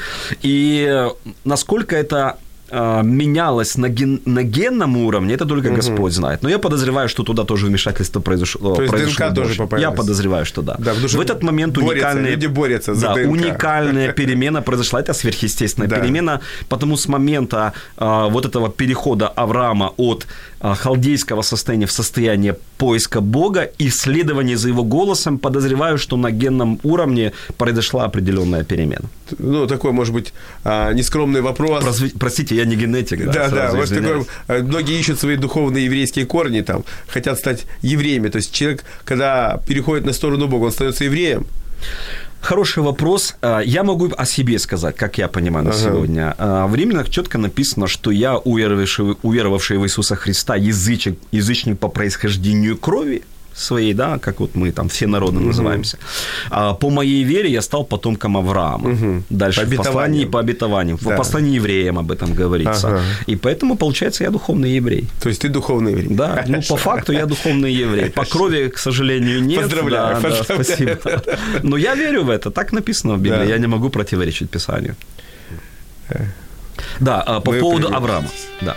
[0.44, 1.06] И
[1.44, 2.36] насколько это
[2.70, 5.76] э, менялось на, ген, на генном уровне, это только угу.
[5.76, 6.42] Господь знает.
[6.42, 8.74] Но я подозреваю, что туда тоже вмешательство произошло.
[8.74, 9.80] То есть произошло ДНК тоже?
[9.80, 10.76] Я подозреваю, что да.
[10.78, 13.30] да в этот момент борются, уникальная, люди борются за да, ДНК.
[13.32, 15.00] уникальная перемена произошла.
[15.00, 15.96] Это сверхъестественная да.
[15.96, 16.40] перемена.
[16.68, 20.26] Потому с момента а, вот этого перехода Авраама от
[20.60, 26.78] халдейского состояния в состояние поиска Бога и следования за его голосом, подозреваю, что на генном
[26.82, 29.04] уровне произошла определенная перемена.
[29.38, 30.32] ну, такой, может быть,
[30.64, 31.84] а, нескромный вопрос.
[31.84, 33.24] Просви- Простите, я не генетик.
[33.26, 37.66] Да, Да, да, вот такой, э, многие ищут свои духовные еврейские корни, там, хотят стать
[37.82, 38.28] евреями.
[38.28, 41.46] То есть человек, когда переходит на сторону Бога, он становится евреем.
[42.40, 43.34] Хороший вопрос.
[43.42, 45.80] А, Я могу о себе сказать, как я понимаю на Ага.
[45.80, 46.34] сегодня.
[46.38, 51.88] А, В Римлянах четко написано, что я, уверовавший, уверовавший в Иисуса Христа, язычник, язычник по
[51.88, 53.22] происхождению крови
[53.56, 55.98] своей, да, как вот мы там все народы называемся.
[56.50, 59.22] А, По моей вере я стал потомком Авраама.
[59.30, 60.98] Дальше По в послании по обетованиям.
[61.02, 61.14] Да.
[61.14, 62.88] В послании евреям об этом говорится.
[62.88, 63.00] Ага.
[63.26, 65.08] И поэтому, получается, я духовный еврей.
[65.22, 66.08] То есть ты духовный еврей.
[66.10, 68.10] Да, ну по факту я духовный еврей.
[68.10, 69.62] По крови, к сожалению, нет.
[69.62, 70.64] Поздравляю, Да, да, поздравляю.
[70.64, 71.22] спасибо.
[71.62, 73.44] Но я верю в это, так написано в Библии, Да.
[73.44, 74.94] я не могу противоречить Писанию.
[77.00, 77.96] Да, а, по Мы поводу примем.
[77.96, 78.28] Авраама.
[78.60, 78.76] Да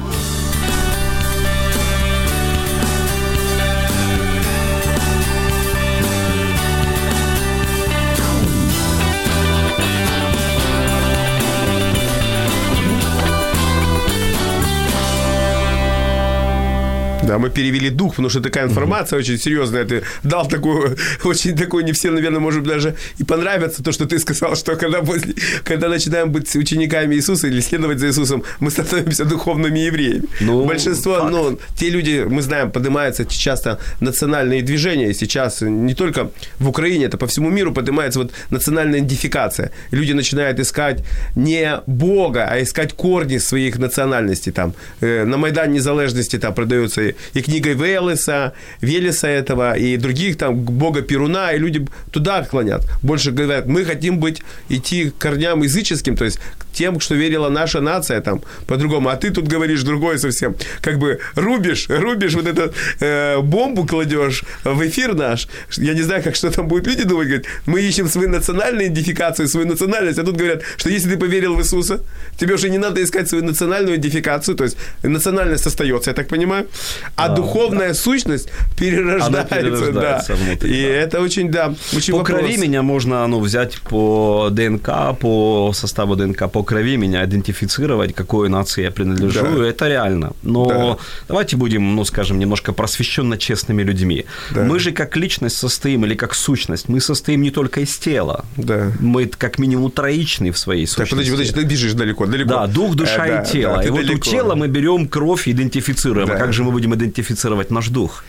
[17.31, 19.85] Да, мы перевели дух, потому что такая информация очень серьезная.
[19.85, 24.19] Ты дал такую, очень такую, не всем, наверное, может даже и понравится то, что ты
[24.19, 29.23] сказал, что когда, после, когда начинаем быть учениками Иисуса или следовать за Иисусом, мы становимся
[29.23, 30.23] духовными евреями.
[30.41, 31.31] Ну, Большинство, факт.
[31.31, 37.05] ну, те люди, мы знаем, поднимаются часто национальные движения, и сейчас не только в Украине,
[37.05, 39.71] это по всему миру поднимается вот национальная идентификация.
[39.91, 41.03] Люди начинают искать
[41.35, 44.51] не Бога, а искать корни своих национальностей.
[44.51, 50.55] Там, э, на Майдане Незалежности там продается и, книга Велеса, Велеса этого, и других там,
[50.55, 52.81] Бога Перуна, и люди туда клонят.
[53.03, 57.49] Больше говорят, мы хотим быть, идти к корням языческим, то есть к тем, что верила
[57.49, 59.09] наша нация там по-другому.
[59.09, 60.55] А ты тут говоришь другое совсем.
[60.81, 65.47] Как бы рубишь, рубишь вот эту э, бомбу кладешь в эфир наш.
[65.77, 67.27] Я не знаю, как что там будут люди думать.
[67.27, 70.19] Говорят, мы ищем свою национальную идентификацию, свою национальность.
[70.19, 71.99] А тут говорят, что если ты поверил в Иисуса,
[72.37, 74.55] тебе уже не надо искать свою национальную идентификацию.
[74.55, 76.67] То есть национальность остается, я так понимаю.
[77.15, 79.55] А духовная сущность перерождается.
[79.55, 80.35] перерождается да.
[80.35, 80.87] внутрь, И да.
[80.89, 82.39] это очень, да, очень По вопрос.
[82.39, 88.49] крови меня можно ну, взять по ДНК, по составу ДНК, по крови меня идентифицировать, какой
[88.49, 89.41] нации я принадлежу.
[89.59, 89.65] Да.
[89.67, 90.33] Это реально.
[90.43, 90.97] Но Да.
[91.27, 94.25] давайте будем, ну, скажем, немножко просвещенно честными людьми.
[94.51, 94.63] Да.
[94.63, 98.45] Мы же как личность состоим, или как сущность, мы состоим не только из тела.
[98.57, 98.91] Да.
[98.99, 101.11] Мы как минимум троичны в своей Так, сущности.
[101.11, 102.49] подожди, подожди, ты бежишь далеко, далеко.
[102.49, 103.77] Да, дух, душа Э, да, и тело.
[103.77, 104.15] да, и вот далеко.
[104.29, 106.27] у тела мы берем кровь, идентифицируем.
[106.27, 106.35] Да.
[106.35, 108.23] А как же мы будем идентифицировать наш дух?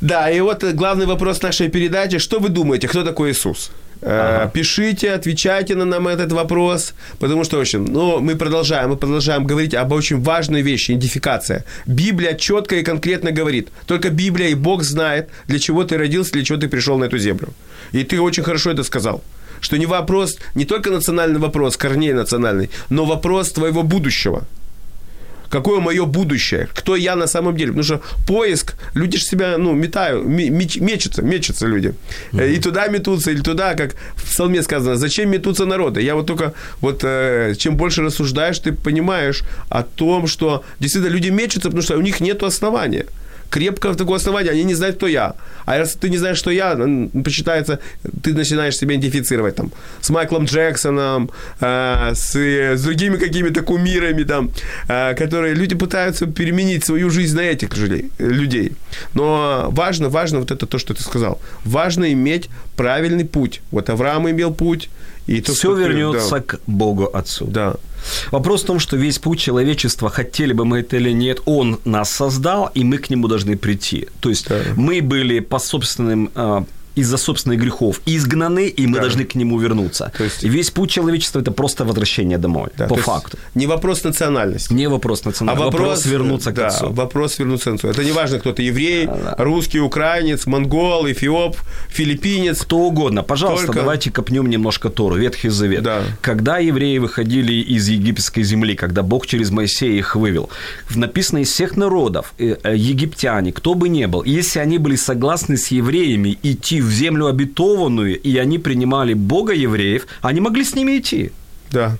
[0.00, 2.18] Да, и вот главный вопрос нашей передачи.
[2.18, 3.70] Что вы думаете, кто такой Иисус?
[4.00, 8.96] Э, Пишите, отвечайте на нам этот вопрос, потому что, в общем, ну, мы продолжаем, мы
[8.96, 11.64] продолжаем говорить об очень важной вещи, идентификация.
[11.86, 16.44] Библия четко и конкретно говорит, только Библия и Бог знает, для чего ты родился, для
[16.44, 17.48] чего ты пришел на эту землю.
[17.92, 19.22] И ты очень хорошо это сказал,
[19.60, 24.46] что не вопрос, не только национальный вопрос, корней национальный, но вопрос твоего будущего
[25.50, 27.72] какое мое будущее, кто я на самом деле.
[27.72, 31.92] Потому что поиск, люди же себя, ну, метают, ме- меч- мечутся, мечутся люди.
[32.32, 36.02] Э, И туда метутся, или туда, как в псалме сказано, зачем метутся народы?
[36.02, 41.30] Я вот только, вот, э, чем больше рассуждаешь, ты понимаешь о том, что действительно люди
[41.30, 43.04] мечутся, потому что у них нет основания
[43.50, 45.34] крепкого такого основания, они не знают, кто я.
[45.64, 46.78] А раз ты не знаешь, что я,
[47.24, 47.78] почитается,
[48.22, 51.30] ты начинаешь себя идентифицировать там с Майклом Джексоном,
[51.60, 54.50] э, с, с другими какими-то кумирами там,
[54.88, 58.72] э, которые люди пытаются переменить свою жизнь на этих же людей.
[59.14, 61.40] Но важно, важно вот это то, что ты сказал.
[61.64, 63.60] Важно иметь правильный путь.
[63.70, 64.88] Вот Авраам имел путь.
[65.26, 66.40] И то, Все вернется да.
[66.40, 67.46] к Богу Отцу.
[67.46, 67.74] Да.
[68.30, 72.10] Вопрос в том, что весь путь человечества, хотели бы мы это или нет, он нас
[72.10, 74.08] создал, и мы к нему должны прийти.
[74.20, 74.58] То есть Да.
[74.76, 76.64] мы были по собственным а,
[77.00, 79.00] из-за собственных грехов изгнаны, и мы Да.
[79.00, 80.12] должны к нему вернуться.
[80.18, 83.38] То есть- весь путь человечества– это просто возвращение домой, Да, по факту.
[83.54, 84.74] Не вопрос национальности.
[84.74, 86.92] Не вопрос А национальный, вопрос, вопрос вернуться да, к Отцу.
[86.92, 87.88] вопрос вернуться к Отцу.
[87.88, 89.08] Это не важно, кто ты еврей,
[89.38, 91.56] русский, украинец, монгол, эфиоп,
[91.88, 92.60] филиппинец.
[92.62, 93.22] Кто угодно.
[93.22, 95.82] Пожалуйста, Только- давайте копнем немножко Тору, Ветхий Завет.
[95.82, 96.02] Да.
[96.20, 100.48] Когда евреи выходили из египетской земли, когда Бог через Моисея их вывел,
[100.94, 105.56] написано из всех народов, э, э, египтяне, кто бы ни был, если они были согласны
[105.56, 110.98] с евреями идти в землю обетованную, и они принимали Бога евреев, они могли с ними
[110.98, 111.30] идти.
[111.70, 111.96] Да.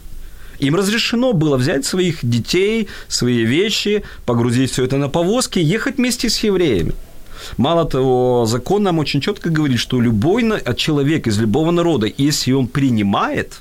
[0.58, 6.28] Им разрешено было взять своих детей, свои вещи, погрузить все это на повозки, ехать вместе
[6.28, 6.92] с евреями.
[7.56, 10.44] Мало того, закон нам очень четко говорит, что любой
[10.76, 13.60] человек из любого народа, если он принимает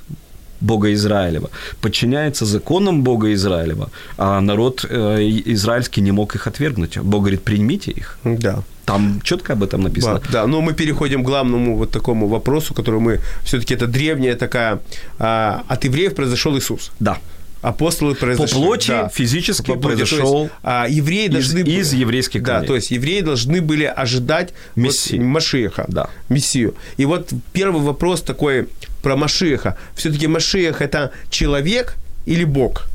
[0.60, 6.98] Бога Израилева, подчиняется законам Бога Израилева, а народ э, израильский не мог их отвергнуть.
[6.98, 8.18] Бог говорит, примите их.
[8.24, 8.62] Да.
[8.88, 10.14] Там четко об этом написано.
[10.14, 13.20] Да, да, но мы переходим к главному вот такому вопросу, который мы...
[13.44, 14.78] Все-таки это древняя такая...
[15.18, 16.90] А, от евреев произошел Иисус.
[17.00, 17.18] Да.
[17.60, 18.54] Апостолы произошли.
[18.54, 22.62] По плоти да, физически по плоти, произошел есть, а, евреи из, должны, из еврейских Да,
[22.62, 25.20] то есть евреи должны были ожидать Мессию.
[25.20, 26.08] Вот, Машиха, да.
[26.30, 26.74] Мессию.
[26.96, 28.68] И вот первый вопрос такой
[29.02, 29.76] про Машиха.
[29.96, 31.96] Все-таки Машиах– это человек
[32.26, 32.86] или Бог?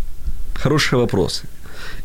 [0.55, 1.43] Хороший вопрос.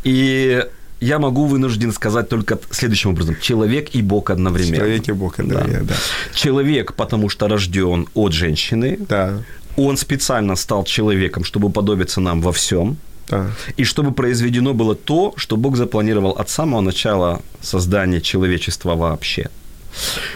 [0.04, 0.62] И
[1.00, 3.36] я могу вынужден сказать только следующим образом.
[3.40, 4.76] Человек и Бог одновременно.
[4.76, 5.94] Человек и Бог одновременно, да.
[5.94, 6.34] да.
[6.34, 8.98] Человек, потому что рожден от женщины.
[9.08, 9.42] Да.
[9.76, 12.96] Он специально стал человеком, чтобы подобиться нам во всем.
[13.28, 13.50] Да.
[13.76, 19.50] И чтобы произведено было то, что Бог запланировал от самого начала создания человечества вообще.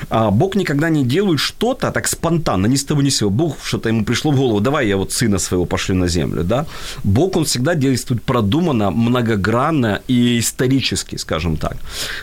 [0.08, 3.30] А Бог никогда не делает что-то так спонтанно, ни с того ни с сего.
[3.30, 6.66] Бог что-то ему пришло в голову, давай я вот сына своего пошлю на землю, да.
[7.04, 11.76] Бог, он всегда действует продуманно, многогранно и исторически, скажем так.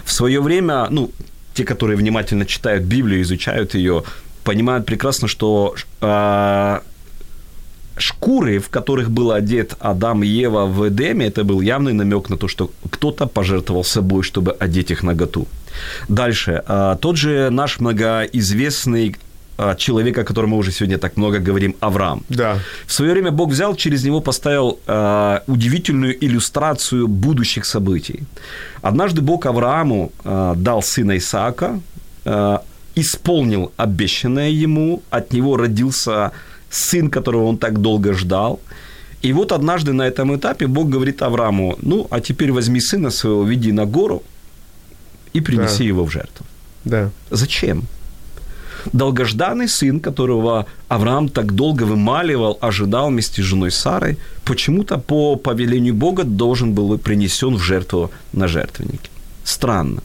[0.03, 1.11] В свое время, ну,
[1.53, 4.03] те, которые внимательно читают Библию, изучают ее,
[4.43, 6.79] понимают прекрасно, что э,
[7.97, 12.37] шкуры, в которых был одет Адам и Ева в Эдеме, это был явный намек на
[12.37, 15.47] то, что кто-то пожертвовал собой, чтобы одеть их наготу.
[16.07, 16.63] Дальше.
[16.67, 19.15] А, тот же наш многоизвестный
[19.61, 22.23] а, человек, о котором мы уже сегодня так много говорим, Авраам.
[22.29, 22.59] Да.
[22.87, 28.23] В свое время Бог взял, через него поставил э, удивительную иллюстрацию будущих событий.
[28.81, 31.79] Однажды Бог Аврааму э, дал сына Исаака,
[32.25, 32.57] э,
[32.95, 36.31] исполнил обещанное ему, от него родился
[36.69, 38.59] сын, которого он так долго ждал.
[39.21, 43.43] И вот однажды на этом этапе Бог говорит Аврааму, ну, а теперь возьми сына своего,
[43.43, 44.23] веди на гору
[45.33, 45.83] и принеси да.
[45.83, 46.45] его в жертву.
[46.85, 47.09] Да.
[47.31, 47.83] Зачем?
[48.93, 55.93] Долгожданный сын, которого Авраам так долго вымаливал, ожидал вместе с женой Сарой, почему-то по повелению
[55.93, 59.09] Бога должен был принесен в жертву на жертвеннике.
[59.43, 60.01] Странно.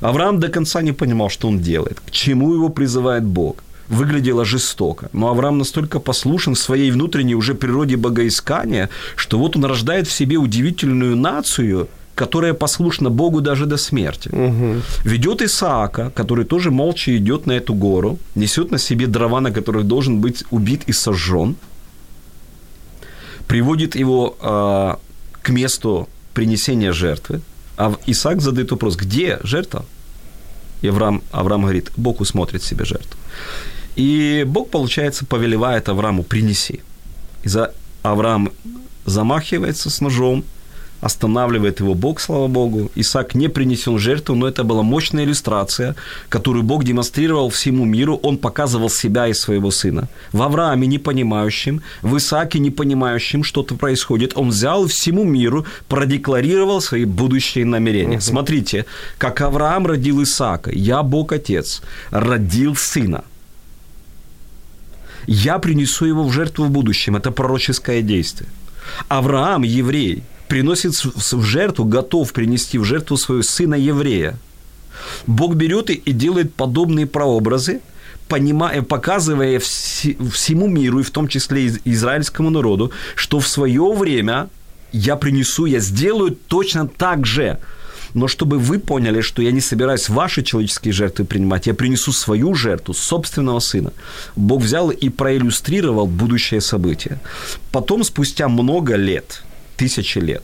[0.00, 5.08] Авраам до конца не понимал, что он делает, к чему его призывает Бог выглядело жестоко.
[5.12, 10.12] Но Авраам настолько послушен в своей внутренней уже природе богоискания, что вот он рождает в
[10.12, 14.30] себе удивительную нацию, которая послушна Богу даже до смерти.
[14.32, 14.82] Угу.
[15.04, 19.84] Ведет Исаака, который тоже молча идет на эту гору, несет на себе дрова, на которых
[19.84, 21.56] должен быть убит и сожжен,
[23.46, 24.94] приводит его э,
[25.42, 27.40] к месту принесения жертвы,
[27.76, 29.84] а Исаак задает вопрос, где жертва?
[30.82, 33.18] И Авраам, Авраам говорит, Бог усмотрит себе жертву.
[33.96, 36.80] И Бог, получается, повелевает Аврааму «принеси».
[37.44, 38.50] И за Авраам
[39.04, 40.44] замахивается с ножом,
[41.06, 42.90] останавливает его Бог, слава Богу.
[42.96, 45.94] Исаак не принесен жертву, но это была мощная иллюстрация,
[46.28, 48.20] которую Бог демонстрировал всему миру.
[48.22, 50.08] Он показывал себя и своего сына.
[50.32, 54.32] В Аврааме не понимающим, в Исааке не понимающим, что-то происходит.
[54.36, 58.16] Он взял всему миру, продекларировал свои будущие намерения.
[58.16, 58.24] Угу.
[58.24, 58.84] Смотрите,
[59.18, 63.22] как Авраам родил Исаака, я Бог Отец, родил сына–
[65.28, 67.16] я принесу его в жертву в будущем.
[67.16, 68.48] Это пророческое действие.
[69.08, 74.38] Авраам, еврей, приносит в жертву, готов принести в жертву своего сына еврея.
[75.26, 77.80] Бог берет и делает подобные прообразы,
[78.28, 84.48] понимая, показывая всему миру, и в том числе израильскому народу, что в свое время
[84.92, 87.58] я принесу, я сделаю точно так же–
[88.16, 92.54] но чтобы вы поняли, что я не собираюсь ваши человеческие жертвы принимать, я принесу свою
[92.54, 93.92] жертву, собственного сына.
[94.36, 97.18] Бог взял и проиллюстрировал будущее событие.
[97.72, 99.42] Потом, спустя много лет,
[99.76, 100.42] тысячи лет,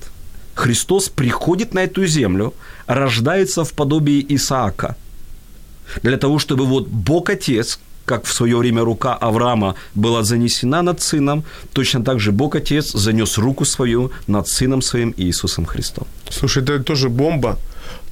[0.55, 2.53] Христос приходит на эту землю,
[2.87, 4.97] рождается в подобии Исаака,
[6.03, 11.01] для того, чтобы вот Бог Отец, как в свое время рука Авраама была занесена над
[11.01, 16.07] сыном, точно так же Бог Отец занес руку свою над сыном своим Иисусом Христом.
[16.31, 17.59] Слушай, это тоже бомба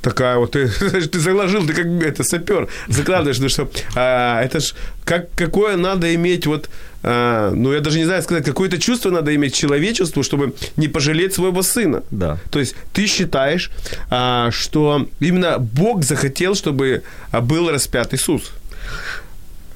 [0.02, 4.74] такая вот, ты, ты заложил, ты как это сапер, закладываешь, ну что, а, это ж
[5.04, 6.70] как, какое надо иметь вот,
[7.02, 11.34] а, ну я даже не знаю сказать, какое-то чувство надо иметь человечеству, чтобы не пожалеть
[11.34, 12.02] своего сына.
[12.10, 12.38] Да.
[12.50, 13.70] То есть ты считаешь,
[14.10, 17.02] а, что именно Бог захотел, чтобы
[17.42, 18.52] был распят Иисус?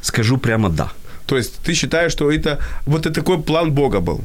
[0.03, 0.93] Скажу прямо да.
[1.27, 4.21] То есть ты считаешь, что это вот это такой план Бога был?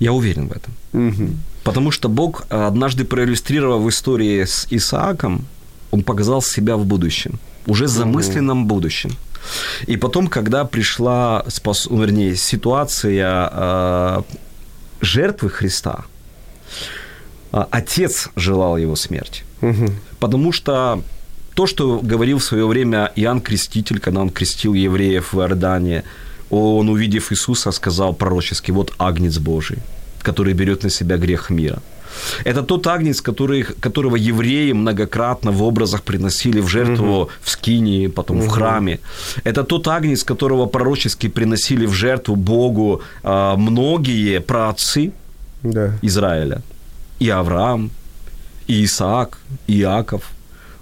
[0.00, 0.74] Я уверен в этом.
[0.92, 1.36] Угу.
[1.64, 5.44] Потому что Бог, э, однажды проиллюстрировав истории с Исааком,
[5.90, 9.10] он показал себя в будущем, уже замысленном будущем.
[9.86, 14.22] И потом, когда пришла, спас, ну, вернее, ситуация э,
[15.00, 16.04] жертвы Христа,
[17.52, 19.42] э, отец желал его смерти.
[19.62, 19.86] Угу.
[20.18, 21.02] Потому что
[21.54, 26.04] то, что говорил в свое время Иоанн Креститель, когда он крестил евреев в Иордане,
[26.50, 29.78] он, увидев Иисуса, сказал пророчески, вот Агнец Божий,
[30.22, 31.82] который берет на себя грех мира.
[32.44, 37.30] Это тот агнец, который, которого евреи многократно в образах приносили в жертву угу.
[37.42, 38.46] в Скинии, потом угу.
[38.46, 38.98] в храме.
[39.44, 45.12] Это тот агнец, которого пророчески приносили в жертву Богу э, многие праотцы
[45.62, 45.98] да.
[46.02, 46.62] Израиля.
[47.20, 47.90] И Авраам,
[48.66, 50.22] и Исаак, и Иаков.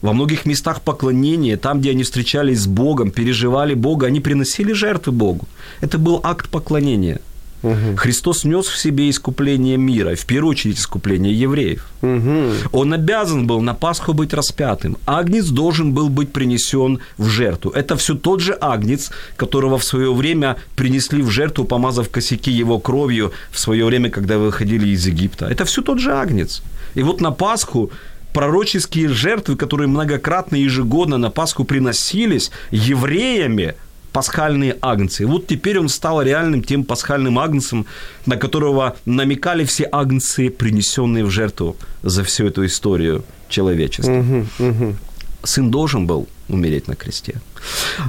[0.03, 5.13] Во многих местах поклонения, там, где они встречались с Богом, переживали Бога, они приносили жертвы
[5.13, 5.49] Богу.
[5.81, 7.21] Это был акт поклонения.
[7.63, 7.97] Угу.
[7.97, 11.87] Христос нес в себе искупление мира, в первую очередь искупление евреев.
[12.03, 12.53] Угу.
[12.73, 14.97] Он обязан был на Пасху быть распятым.
[15.07, 17.71] Агнец должен был быть принесен в жертву.
[17.71, 22.79] Это все тот же агнец, которого в свое время принесли в жертву, помазав косяки его
[22.79, 25.47] кровью в свое время, когда выходили из Египта.
[25.47, 26.63] Это все тот же агнец.
[26.95, 27.91] И вот на Пасху
[28.33, 33.75] пророческие жертвы, которые многократно ежегодно на Пасху приносились евреями–
[34.19, 35.23] пасхальные агнцы.
[35.23, 37.87] И вот теперь он стал реальным тем пасхальным агнцем,
[38.27, 44.13] на которого намекали все агнцы, принесенные в жертву за всю эту историю человечества.
[44.13, 44.97] Угу, угу.
[45.45, 47.41] Сын должен был умереть на кресте.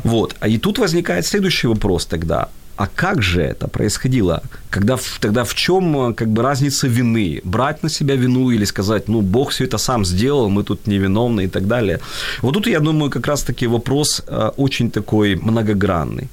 [0.04, 0.36] Вот.
[0.40, 2.50] А и тут возникает следующий вопрос тогда
[2.80, 4.42] а как же это происходило?
[4.70, 7.42] Когда, тогда в чем как бы разница вины?
[7.44, 11.44] Брать на себя вину или сказать, ну, Бог все это сам сделал, мы тут невиновны
[11.44, 12.00] и так далее.
[12.42, 16.30] Вот тут, я думаю, как раз-таки вопрос э, очень такой многогранный.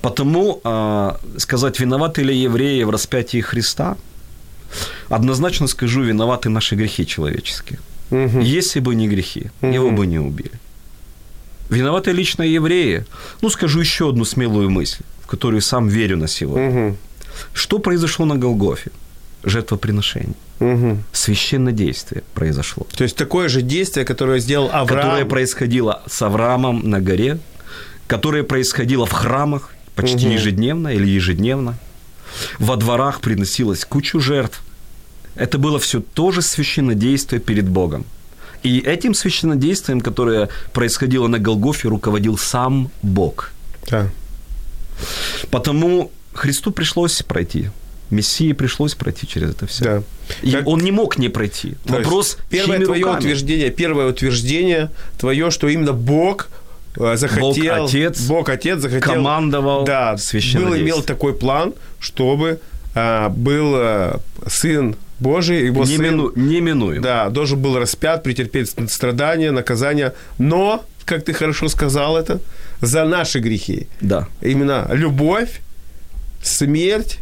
[0.00, 3.96] Потому э, сказать, виноваты ли евреи в распятии Христа,
[5.08, 7.78] однозначно скажу, виноваты наши грехи человеческие.
[8.10, 8.40] Угу.
[8.58, 9.72] Если бы не грехи, угу.
[9.72, 10.52] его бы не убили.
[11.70, 13.04] Виноваты лично евреи.
[13.42, 16.88] Ну, скажу еще одну смелую мысль которую сам верю на сегодня.
[16.88, 16.96] Угу.
[17.52, 18.90] Что произошло на Голгофе?
[19.44, 20.34] Жертвоприношение.
[20.58, 20.98] Угу.
[21.12, 22.86] Священное действие произошло.
[22.96, 24.86] То есть такое же действие, которое сделал Авраам.
[24.88, 27.38] Которое происходило с Авраамом на горе,
[28.08, 30.34] которое происходило в храмах почти угу.
[30.34, 31.78] ежедневно или ежедневно.
[32.58, 34.62] Во дворах приносилось кучу жертв.
[35.34, 38.04] Это было все тоже священнодействие перед Богом.
[38.62, 43.52] И этим священнодействием, которое происходило на Голгофе, руководил сам Бог.
[43.90, 44.08] Да.
[45.50, 47.70] Потому Христу пришлось пройти.
[48.10, 49.84] Мессии пришлось пройти через это все.
[49.84, 50.02] Да.
[50.42, 50.66] И как...
[50.66, 51.76] он не мог не пройти.
[51.86, 53.18] То Вопрос первое твое руками?
[53.18, 56.48] утверждение, первое утверждение твое, что именно Бог
[56.96, 62.60] э, захотел, Бог Отец, Бог Отец захотел, командовал, да, был имел такой план, чтобы
[62.94, 67.02] а, был а, сын Божий, его не сын, мину, неминуем.
[67.02, 72.40] Да, должен был распят, претерпеть страдания, наказания, но, как ты хорошо сказал это,
[72.80, 73.88] за наши грехи.
[74.00, 74.28] Да.
[74.40, 75.60] Именно любовь,
[76.42, 77.18] смерть,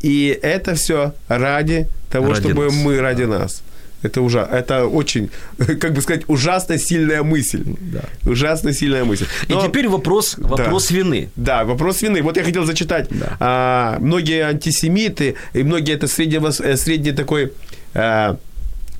[0.00, 2.74] и это все ради того, ради чтобы нас.
[2.74, 3.62] мы ради нас.
[4.02, 5.30] Это уже, это очень,
[5.80, 7.62] как бы сказать, ужасно сильная мысль.
[7.64, 8.02] Да.
[8.30, 9.26] Ужасно сильная мысль.
[9.48, 11.28] Но, и теперь вопрос, вопрос да, вины.
[11.36, 12.22] Да, вопрос вины.
[12.22, 13.08] Вот я хотел зачитать.
[13.10, 13.36] Да.
[13.40, 17.52] А, многие антисемиты и многие это среднего, э, средний такой
[17.94, 18.36] а,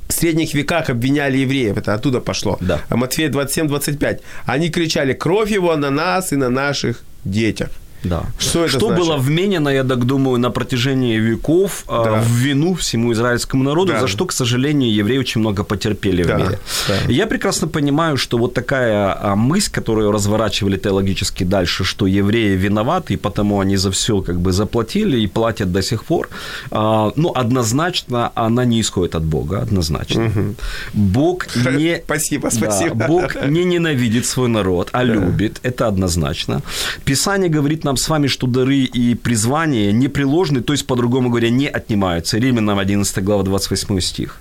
[0.09, 2.59] в средних веках обвиняли евреев, это оттуда пошло.
[2.61, 2.81] Да.
[2.91, 4.21] Матфея 27-25.
[4.45, 7.71] Они кричали, кровь его на нас и на наших детях.
[8.05, 8.25] Да.
[8.39, 9.05] Что, это что значит?
[9.05, 12.23] было вменено, я так думаю, на протяжении веков а, да.
[12.23, 14.01] в вину всему израильскому народу, да.
[14.01, 16.35] за что, к сожалению, евреи очень много потерпели да.
[16.35, 16.59] в мире.
[16.89, 16.95] Да.
[17.09, 23.15] Я прекрасно понимаю, что вот такая а, мысль, которую разворачивали теологически дальше, что евреи виноваты,
[23.15, 26.29] и потому они за все как бы заплатили и платят до сих пор,
[26.71, 30.27] а, ну, однозначно она не исходит от Бога, однозначно.
[30.27, 30.55] Угу.
[30.93, 32.01] Бог не...
[32.05, 32.95] Спасибо, спасибо.
[32.95, 36.63] Да, Бог не ненавидит свой народ, а любит, это однозначно.
[37.05, 41.51] Писание говорит нам нам с вами, что дары и призвания непреложны, то есть, по-другому говоря,
[41.51, 42.39] не отнимаются.
[42.39, 44.41] Римлянам 11 глава 28 стих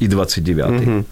[0.00, 0.88] и 29.
[0.88, 1.04] Угу.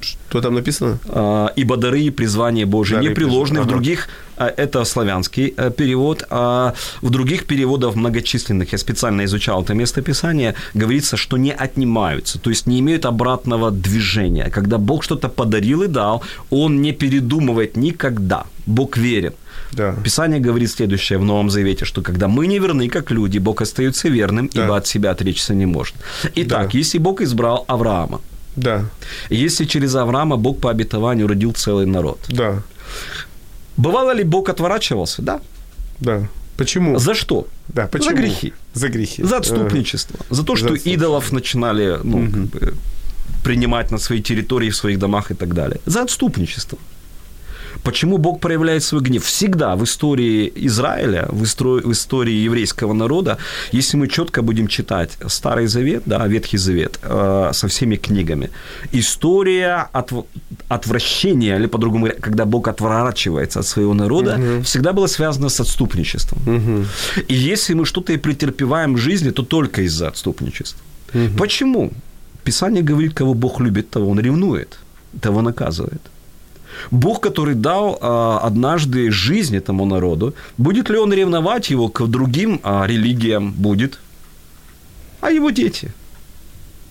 [0.00, 0.98] Что там написано?
[1.08, 3.58] А, «Ибо дары и призвания Божии дары непреложны».
[3.58, 3.66] Ага.
[3.66, 9.62] В других, а, это славянский э, перевод, а в других переводах многочисленных, я специально изучал
[9.62, 14.50] это местописание, говорится, что не отнимаются, то есть не имеют обратного движения.
[14.50, 18.44] Когда Бог что-то подарил и дал, Он не передумывает никогда.
[18.66, 19.32] Бог верен.
[19.72, 19.94] Да.
[20.04, 24.08] Писание говорит следующее в Новом Завете, что когда мы не верны, как люди, Бог остается
[24.08, 24.64] верным, да.
[24.64, 25.94] ибо от себя отречься не может.
[26.34, 26.78] Итак, да.
[26.78, 28.20] если Бог избрал Авраама,
[28.56, 28.84] да.
[29.30, 32.62] если через Авраама Бог по обетованию родил целый народ, да.
[33.76, 35.22] бывало ли Бог отворачивался?
[35.22, 35.40] Да.
[36.00, 36.28] Да.
[36.56, 36.98] Почему?
[36.98, 37.46] За что?
[37.68, 38.10] Да, почему?
[38.10, 38.52] За грехи.
[38.74, 39.22] За грехи.
[39.22, 40.18] За отступничество.
[40.30, 42.30] За то, что За идолов начинали ну, угу.
[42.30, 42.74] как бы,
[43.44, 45.80] принимать на своей территории, в своих домах и так далее.
[45.86, 46.78] За отступничество.
[47.82, 49.24] Почему Бог проявляет свой гнев?
[49.24, 53.38] Всегда в истории Израиля, в истории, в истории еврейского народа,
[53.72, 58.50] если мы четко будем читать Старый Завет, да, Ветхий Завет, э, со всеми книгами,
[58.92, 60.12] история от,
[60.68, 64.62] отвращения, или по-другому говоря, когда Бог отворачивается от своего народа, угу.
[64.62, 66.38] всегда была связана с отступничеством.
[66.46, 66.84] Угу.
[67.28, 70.80] И если мы что-то и претерпеваем в жизни, то только из-за отступничества.
[71.14, 71.38] Угу.
[71.38, 71.90] Почему?
[72.44, 74.78] Писание говорит, кого Бог любит, того Он ревнует,
[75.20, 76.00] того наказывает.
[76.90, 82.60] Бог, который дал а, однажды жизнь этому народу, будет ли он ревновать его к другим
[82.62, 83.52] а, религиям?
[83.52, 83.98] Будет.
[85.20, 85.92] А его дети?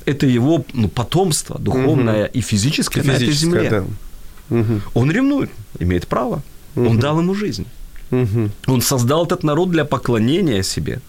[0.06, 2.32] Это его ну, потомство духовное угу.
[2.34, 3.70] и физическое, и физическое на этой земле.
[3.70, 4.58] Да.
[4.58, 4.82] Угу.
[4.94, 6.42] Он ревнует, имеет право.
[6.76, 6.90] Угу.
[6.90, 7.66] Он дал ему жизнь.
[8.12, 8.50] Угу.
[8.68, 11.00] Он создал этот народ для поклонения себе.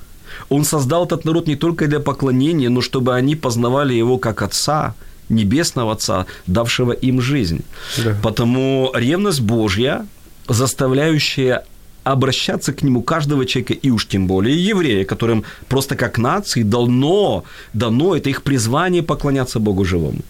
[0.48, 4.94] Он создал этот народ не только для поклонения, но чтобы они познавали его как отца,
[5.28, 7.64] небесного Отца, давшего им жизнь.
[8.04, 8.16] Да.
[8.22, 10.06] Потому ревность Божья,
[10.48, 11.64] заставляющая
[12.04, 17.44] обращаться к нему каждого человека, и уж тем более еврея, которым просто как нации дано,
[17.72, 20.20] дано это их призвание поклоняться Богу живому.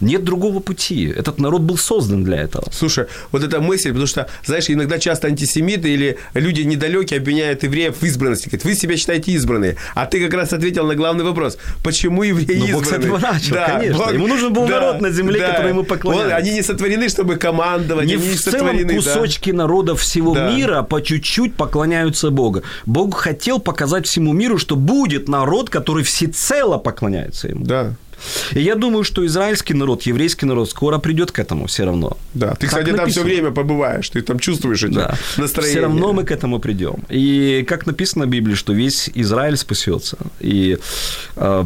[0.00, 1.12] Нет другого пути.
[1.14, 2.68] Этот народ был создан для этого.
[2.72, 7.96] Слушай, вот эта мысль, потому что, знаешь, иногда часто антисемиты или люди недалекие обвиняют евреев
[8.00, 8.48] в избранности.
[8.48, 9.76] Говорят, вы себя считаете избранные.
[9.94, 11.58] А ты как раз ответил на главный вопрос.
[11.82, 12.74] Почему евреи ну, избранные?
[12.74, 13.98] Бог с этого начал, да, конечно.
[13.98, 14.12] Бог...
[14.12, 15.48] Ему нужен был да, народ на земле, да.
[15.48, 16.36] который ему поклонялся.
[16.36, 18.06] они не сотворены, чтобы командовать.
[18.06, 19.58] Не они в целом кусочки да.
[19.58, 20.50] народа всего да.
[20.50, 22.62] мира по чуть-чуть поклоняются Богу.
[22.86, 27.64] Бог хотел показать всему миру, что будет народ, который всецело поклоняется ему.
[27.64, 27.94] Да.
[28.52, 32.16] И я думаю, что израильский народ, еврейский народ скоро придет к этому все равно.
[32.34, 32.98] Да, ты, как кстати, написано.
[32.98, 35.14] там все время побываешь, ты там чувствуешь эти да.
[35.36, 35.72] настроения.
[35.72, 37.04] Все равно мы к этому придем.
[37.08, 40.16] И как написано в Библии, что весь Израиль спасется.
[40.40, 40.78] И
[41.36, 41.64] э,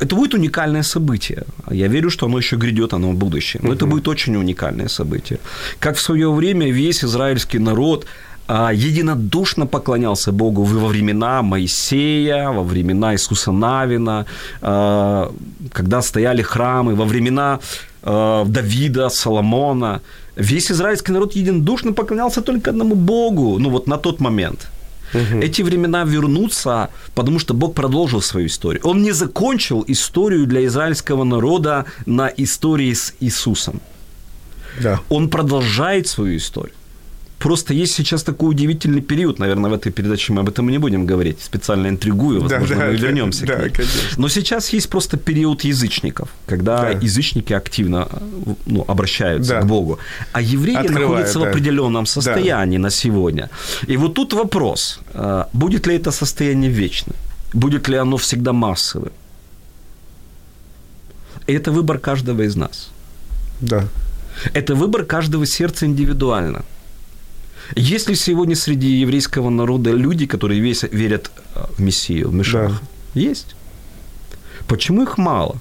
[0.00, 1.44] это будет уникальное событие.
[1.70, 3.60] Я верю, что оно еще грядет, оно в будущем.
[3.62, 5.38] Но uh это будет очень уникальное событие.
[5.78, 8.06] Как в свое время весь израильский народ
[8.48, 14.26] единодушно поклонялся Богу во времена Моисея, во времена Иисуса Навина,
[14.62, 15.32] а,
[15.72, 17.58] когда стояли храмы, во времена
[18.02, 20.00] а, Давида, Соломона.
[20.36, 24.68] Весь израильский народ единодушно поклонялся только одному Богу, ну вот на тот момент.
[25.14, 25.40] Угу.
[25.42, 28.80] Эти времена вернутся, потому что Бог продолжил свою историю.
[28.84, 33.80] Он не закончил историю для израильского народа на истории с Иисусом.
[34.82, 35.00] Да.
[35.08, 36.74] Он продолжает свою историю.
[37.38, 41.04] Просто есть сейчас такой удивительный период, наверное, в этой передаче мы об этом не будем
[41.04, 43.70] говорить, специально интригую, возможно, да, мы да, вернемся да, к ней.
[43.70, 44.00] Конечно.
[44.16, 46.90] Но сейчас есть просто период язычников, когда да.
[46.90, 48.08] язычники активно
[48.64, 49.60] ну, обращаются да.
[49.60, 49.98] к Богу,
[50.32, 51.44] а евреи Открывают, находятся да.
[51.44, 52.84] в определенном состоянии да.
[52.84, 53.50] на сегодня.
[53.86, 57.12] И вот тут вопрос, а, будет ли это состояние вечно,
[57.52, 59.12] будет ли оно всегда массовым?
[61.46, 62.88] И это выбор каждого из нас.
[63.60, 63.84] Да.
[64.54, 66.64] Это выбор каждого сердца индивидуально–
[67.74, 72.70] есть ли сегодня среди еврейского народа люди, которые весь верят э, в Мессию, в Мишах?
[72.70, 73.20] Да.
[73.20, 73.56] Есть.
[74.66, 75.56] Почему их мало?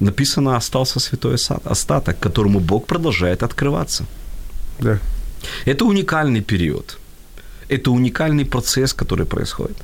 [0.00, 4.04] Написано, остался святой остаток, которому Бог продолжает открываться.
[4.80, 4.98] Да.
[5.66, 6.98] Это уникальный период.
[7.68, 9.76] Это уникальный процесс, который происходит.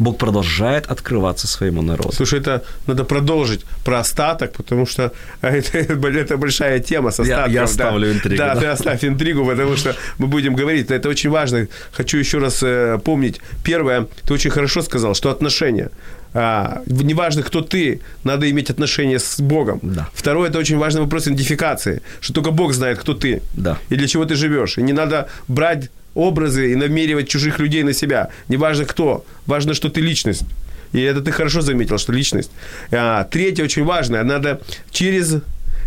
[0.00, 2.12] Бог продолжает открываться своему народу.
[2.12, 7.52] Слушай, это надо продолжить про остаток, потому что это, это большая тема с остатком.
[7.52, 8.12] Я, я оставлю да.
[8.12, 8.36] интригу.
[8.38, 10.90] Да, да, ты оставь интригу, потому что мы будем говорить.
[10.90, 11.68] Это очень важно.
[11.92, 13.40] Хочу еще раз э, помнить.
[13.62, 15.90] Первое, ты очень хорошо сказал, что отношения.
[16.32, 19.80] А, неважно, кто ты, надо иметь отношения с Богом.
[19.82, 20.08] Да.
[20.14, 23.78] Второе, это очень важный вопрос идентификации, что только Бог знает, кто ты да.
[23.90, 24.78] и для чего ты живешь.
[24.78, 28.28] И не надо брать образы и намеривать чужих людей на себя.
[28.48, 30.44] Неважно кто, важно, что ты личность.
[30.92, 32.50] И это ты хорошо заметил, что личность.
[32.90, 35.36] А, третье очень важное, надо через,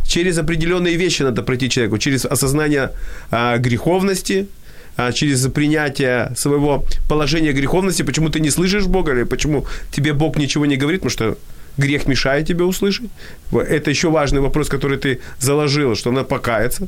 [0.08, 2.92] через определенные вещи надо пройти человеку, через осознание
[3.30, 4.48] а, греховности,
[4.96, 10.38] а, через принятие своего положения греховности, почему ты не слышишь Бога, или почему тебе Бог
[10.38, 11.38] ничего не говорит, потому что
[11.78, 13.10] грех мешает тебе услышать.
[13.52, 16.88] Это еще важный вопрос, который ты заложил, что надо покаяться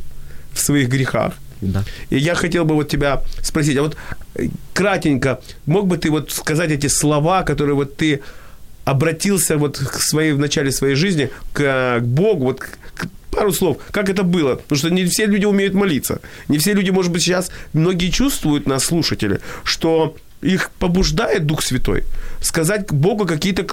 [0.54, 1.34] в своих грехах.
[1.66, 1.84] Да.
[2.09, 3.97] И я хотел бы вот тебя спросить, а вот
[4.36, 8.22] э, кратенько, мог бы ты вот сказать эти слова, которые вот ты
[8.86, 13.78] обратился вот к своей, в начале своей жизни к, к Богу, вот к, пару слов,
[13.91, 17.24] как это было, потому что не все люди умеют молиться, не все люди, может быть,
[17.24, 22.03] сейчас, многие чувствуют нас, слушатели, что их побуждает Дух Святой
[22.41, 23.66] сказать Богу какие-то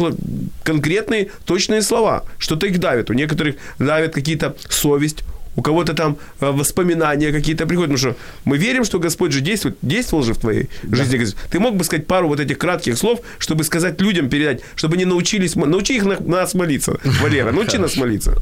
[0.62, 2.24] конкретные, точные слова.
[2.38, 3.10] Что-то их давит.
[3.10, 5.22] У некоторых давит какие-то совесть,
[5.56, 9.76] у кого-то там э, воспоминания какие-то приходят, потому что мы верим, что Господь же действует,
[9.82, 10.96] действовал же в твоей да.
[10.96, 11.36] жизни.
[11.50, 15.04] Ты мог бы сказать пару вот этих кратких слов, чтобы сказать людям, передать, чтобы они
[15.04, 18.34] научились, научи их на, нас молиться, Валера, научи нас молиться.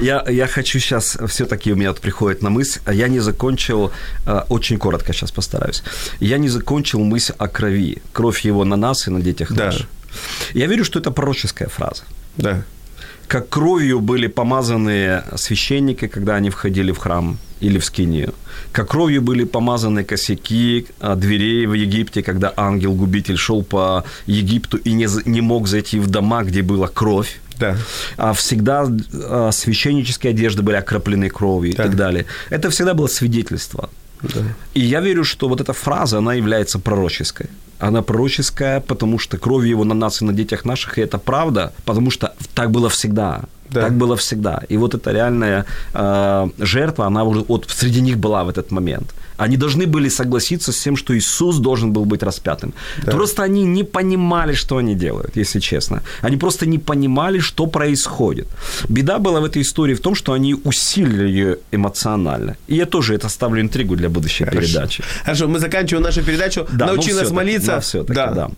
[0.00, 3.92] Я, я хочу сейчас, все-таки у меня вот приходит на мысль, а я не закончил,
[4.26, 5.82] э, очень коротко сейчас постараюсь,
[6.20, 9.66] я не закончил мысль о крови, кровь его на нас и на детях да.
[9.66, 9.86] наших.
[10.54, 12.02] Я верю, что это пророческая фраза.
[12.36, 12.64] Да
[13.28, 18.34] как кровью были помазаны священники, когда они входили в храм или в скинию,
[18.72, 24.92] как кровью были помазаны косяки а, дверей в Египте, когда ангел-губитель шел по Египту и
[24.92, 27.40] не, не мог зайти в дома, где была кровь.
[27.58, 27.76] Да.
[28.18, 31.84] А всегда а, священнические одежды были окроплены кровью Да.
[31.84, 32.26] и так далее.
[32.50, 33.88] Это всегда было свидетельство.
[34.22, 34.40] Да.
[34.74, 37.46] И я верю, что вот эта фраза, она является пророческой.
[37.78, 41.72] Она пророческая, потому что кровью его на нас и на детях наших, и это правда,
[41.84, 43.42] потому что так было всегда.
[43.70, 43.82] Да.
[43.82, 44.62] Так было всегда.
[44.68, 45.64] И вот эта реальная
[45.94, 49.14] э, жертва, она уже вот среди них была в этот момент.
[49.36, 52.72] Они должны были согласиться с тем, что Иисус должен был быть распятым.
[53.04, 53.12] Да.
[53.12, 56.02] Просто они не понимали, что они делают, если честно.
[56.22, 58.46] Они просто не понимали, что происходит.
[58.88, 62.56] Беда была в этой истории в том, что они усилили ее эмоционально.
[62.68, 64.60] И я тоже это ставлю интригу для будущей Хорошо.
[64.60, 65.02] передачи.
[65.24, 66.66] Хорошо, мы заканчиваем нашу передачу.
[66.72, 67.66] Да, Научи ну, нас молиться.
[67.66, 68.34] Да, все-таки, да.
[68.34, 68.50] Да,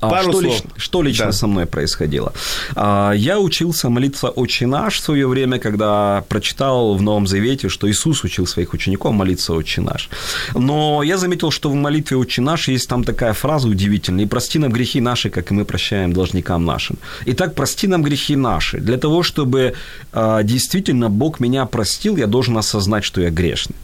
[0.00, 0.44] а Пару что, слов.
[0.44, 1.32] лично, что лично Да.
[1.32, 2.32] со мной происходило?
[2.76, 7.86] А, Я учился молиться «Отче наш» в свое время, когда прочитал в Новом Завете, что
[7.88, 10.08] Иисус учил своих учеников молиться «Отче наш».
[10.54, 14.58] Но я заметил, что в молитве «Отче наш» есть там такая фраза удивительная «И прости
[14.58, 16.96] нам грехи наши, как и мы прощаем должникам нашим».
[17.26, 18.78] Итак, прости нам грехи наши.
[18.78, 19.74] Для того, чтобы
[20.12, 23.76] а, действительно Бог меня простил, я должен осознать, что я грешный.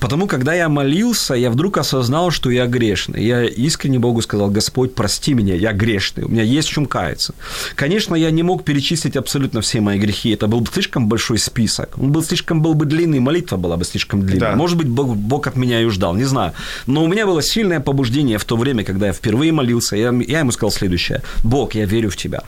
[0.00, 3.24] Потому, когда я молился, я вдруг осознал, что я грешный.
[3.24, 7.34] Я искренне Богу сказал, Господь, прости меня, я грешный, у меня есть в чем каяться.
[7.74, 11.98] Конечно, я не мог перечислить абсолютно все мои грехи, это был бы слишком большой список,
[11.98, 14.50] он был слишком был бы длинный, молитва была бы слишком длинная.
[14.50, 14.56] Да.
[14.56, 16.52] Может быть, Бог, Бог от меня и ждал, не знаю.
[16.86, 20.40] Но у меня было сильное побуждение в то время, когда я впервые молился, я, я
[20.40, 22.42] ему сказал следующее, Бог, я верю в Тебя.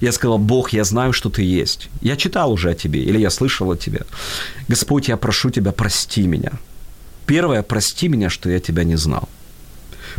[0.00, 1.88] Я сказал, Бог, я знаю, что ты есть.
[2.00, 4.02] Я читал уже о тебе, или я слышал о тебе.
[4.68, 6.52] Господь, я прошу тебя, прости меня.
[7.26, 9.28] Первое, прости меня, что я тебя не знал.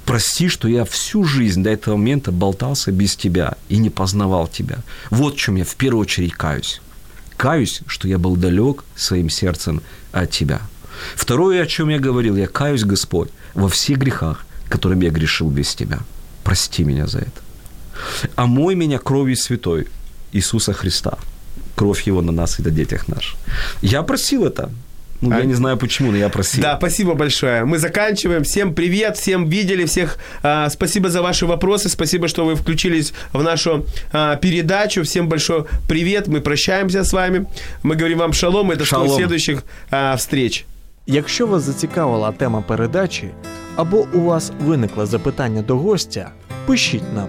[0.06, 4.80] Прости, что я всю жизнь до этого момента болтался без тебя и не познавал тебя.
[5.10, 6.82] Вот в чем я в первую очередь каюсь.
[7.38, 10.62] Каюсь, что я был далек своим сердцем от тебя.
[11.16, 15.76] Второе, о чем я говорил, я каюсь, Господь, во всех грехах, которыми я грешил без
[15.76, 16.00] тебя.
[16.44, 17.43] Прости меня за это.
[18.37, 19.87] Омой меня кровью святой
[20.33, 21.19] Иисуса Христа.
[21.75, 23.37] Кровь Его на нас и на детях наших.
[23.83, 24.71] Я просил это.
[25.21, 26.63] Ну, А- я не знаю почему, но я просил.
[26.63, 27.65] Да, спасибо большое.
[27.65, 28.43] Мы заканчиваем.
[28.43, 33.43] Всем привет, всем видели, всех а, спасибо за ваши вопросы, спасибо, что вы включились в
[33.43, 35.03] нашу а, передачу.
[35.03, 37.47] Всем большой привет, мы прощаемся с вами.
[37.83, 39.17] Мы говорим вам шалом, и до Шалом.
[39.17, 40.65] следующих а, встреч.
[41.07, 43.29] Якщо вас зацікавила тема передачі
[43.77, 46.31] або у вас виникло запитання до гостя,
[46.67, 47.29] пишіть нам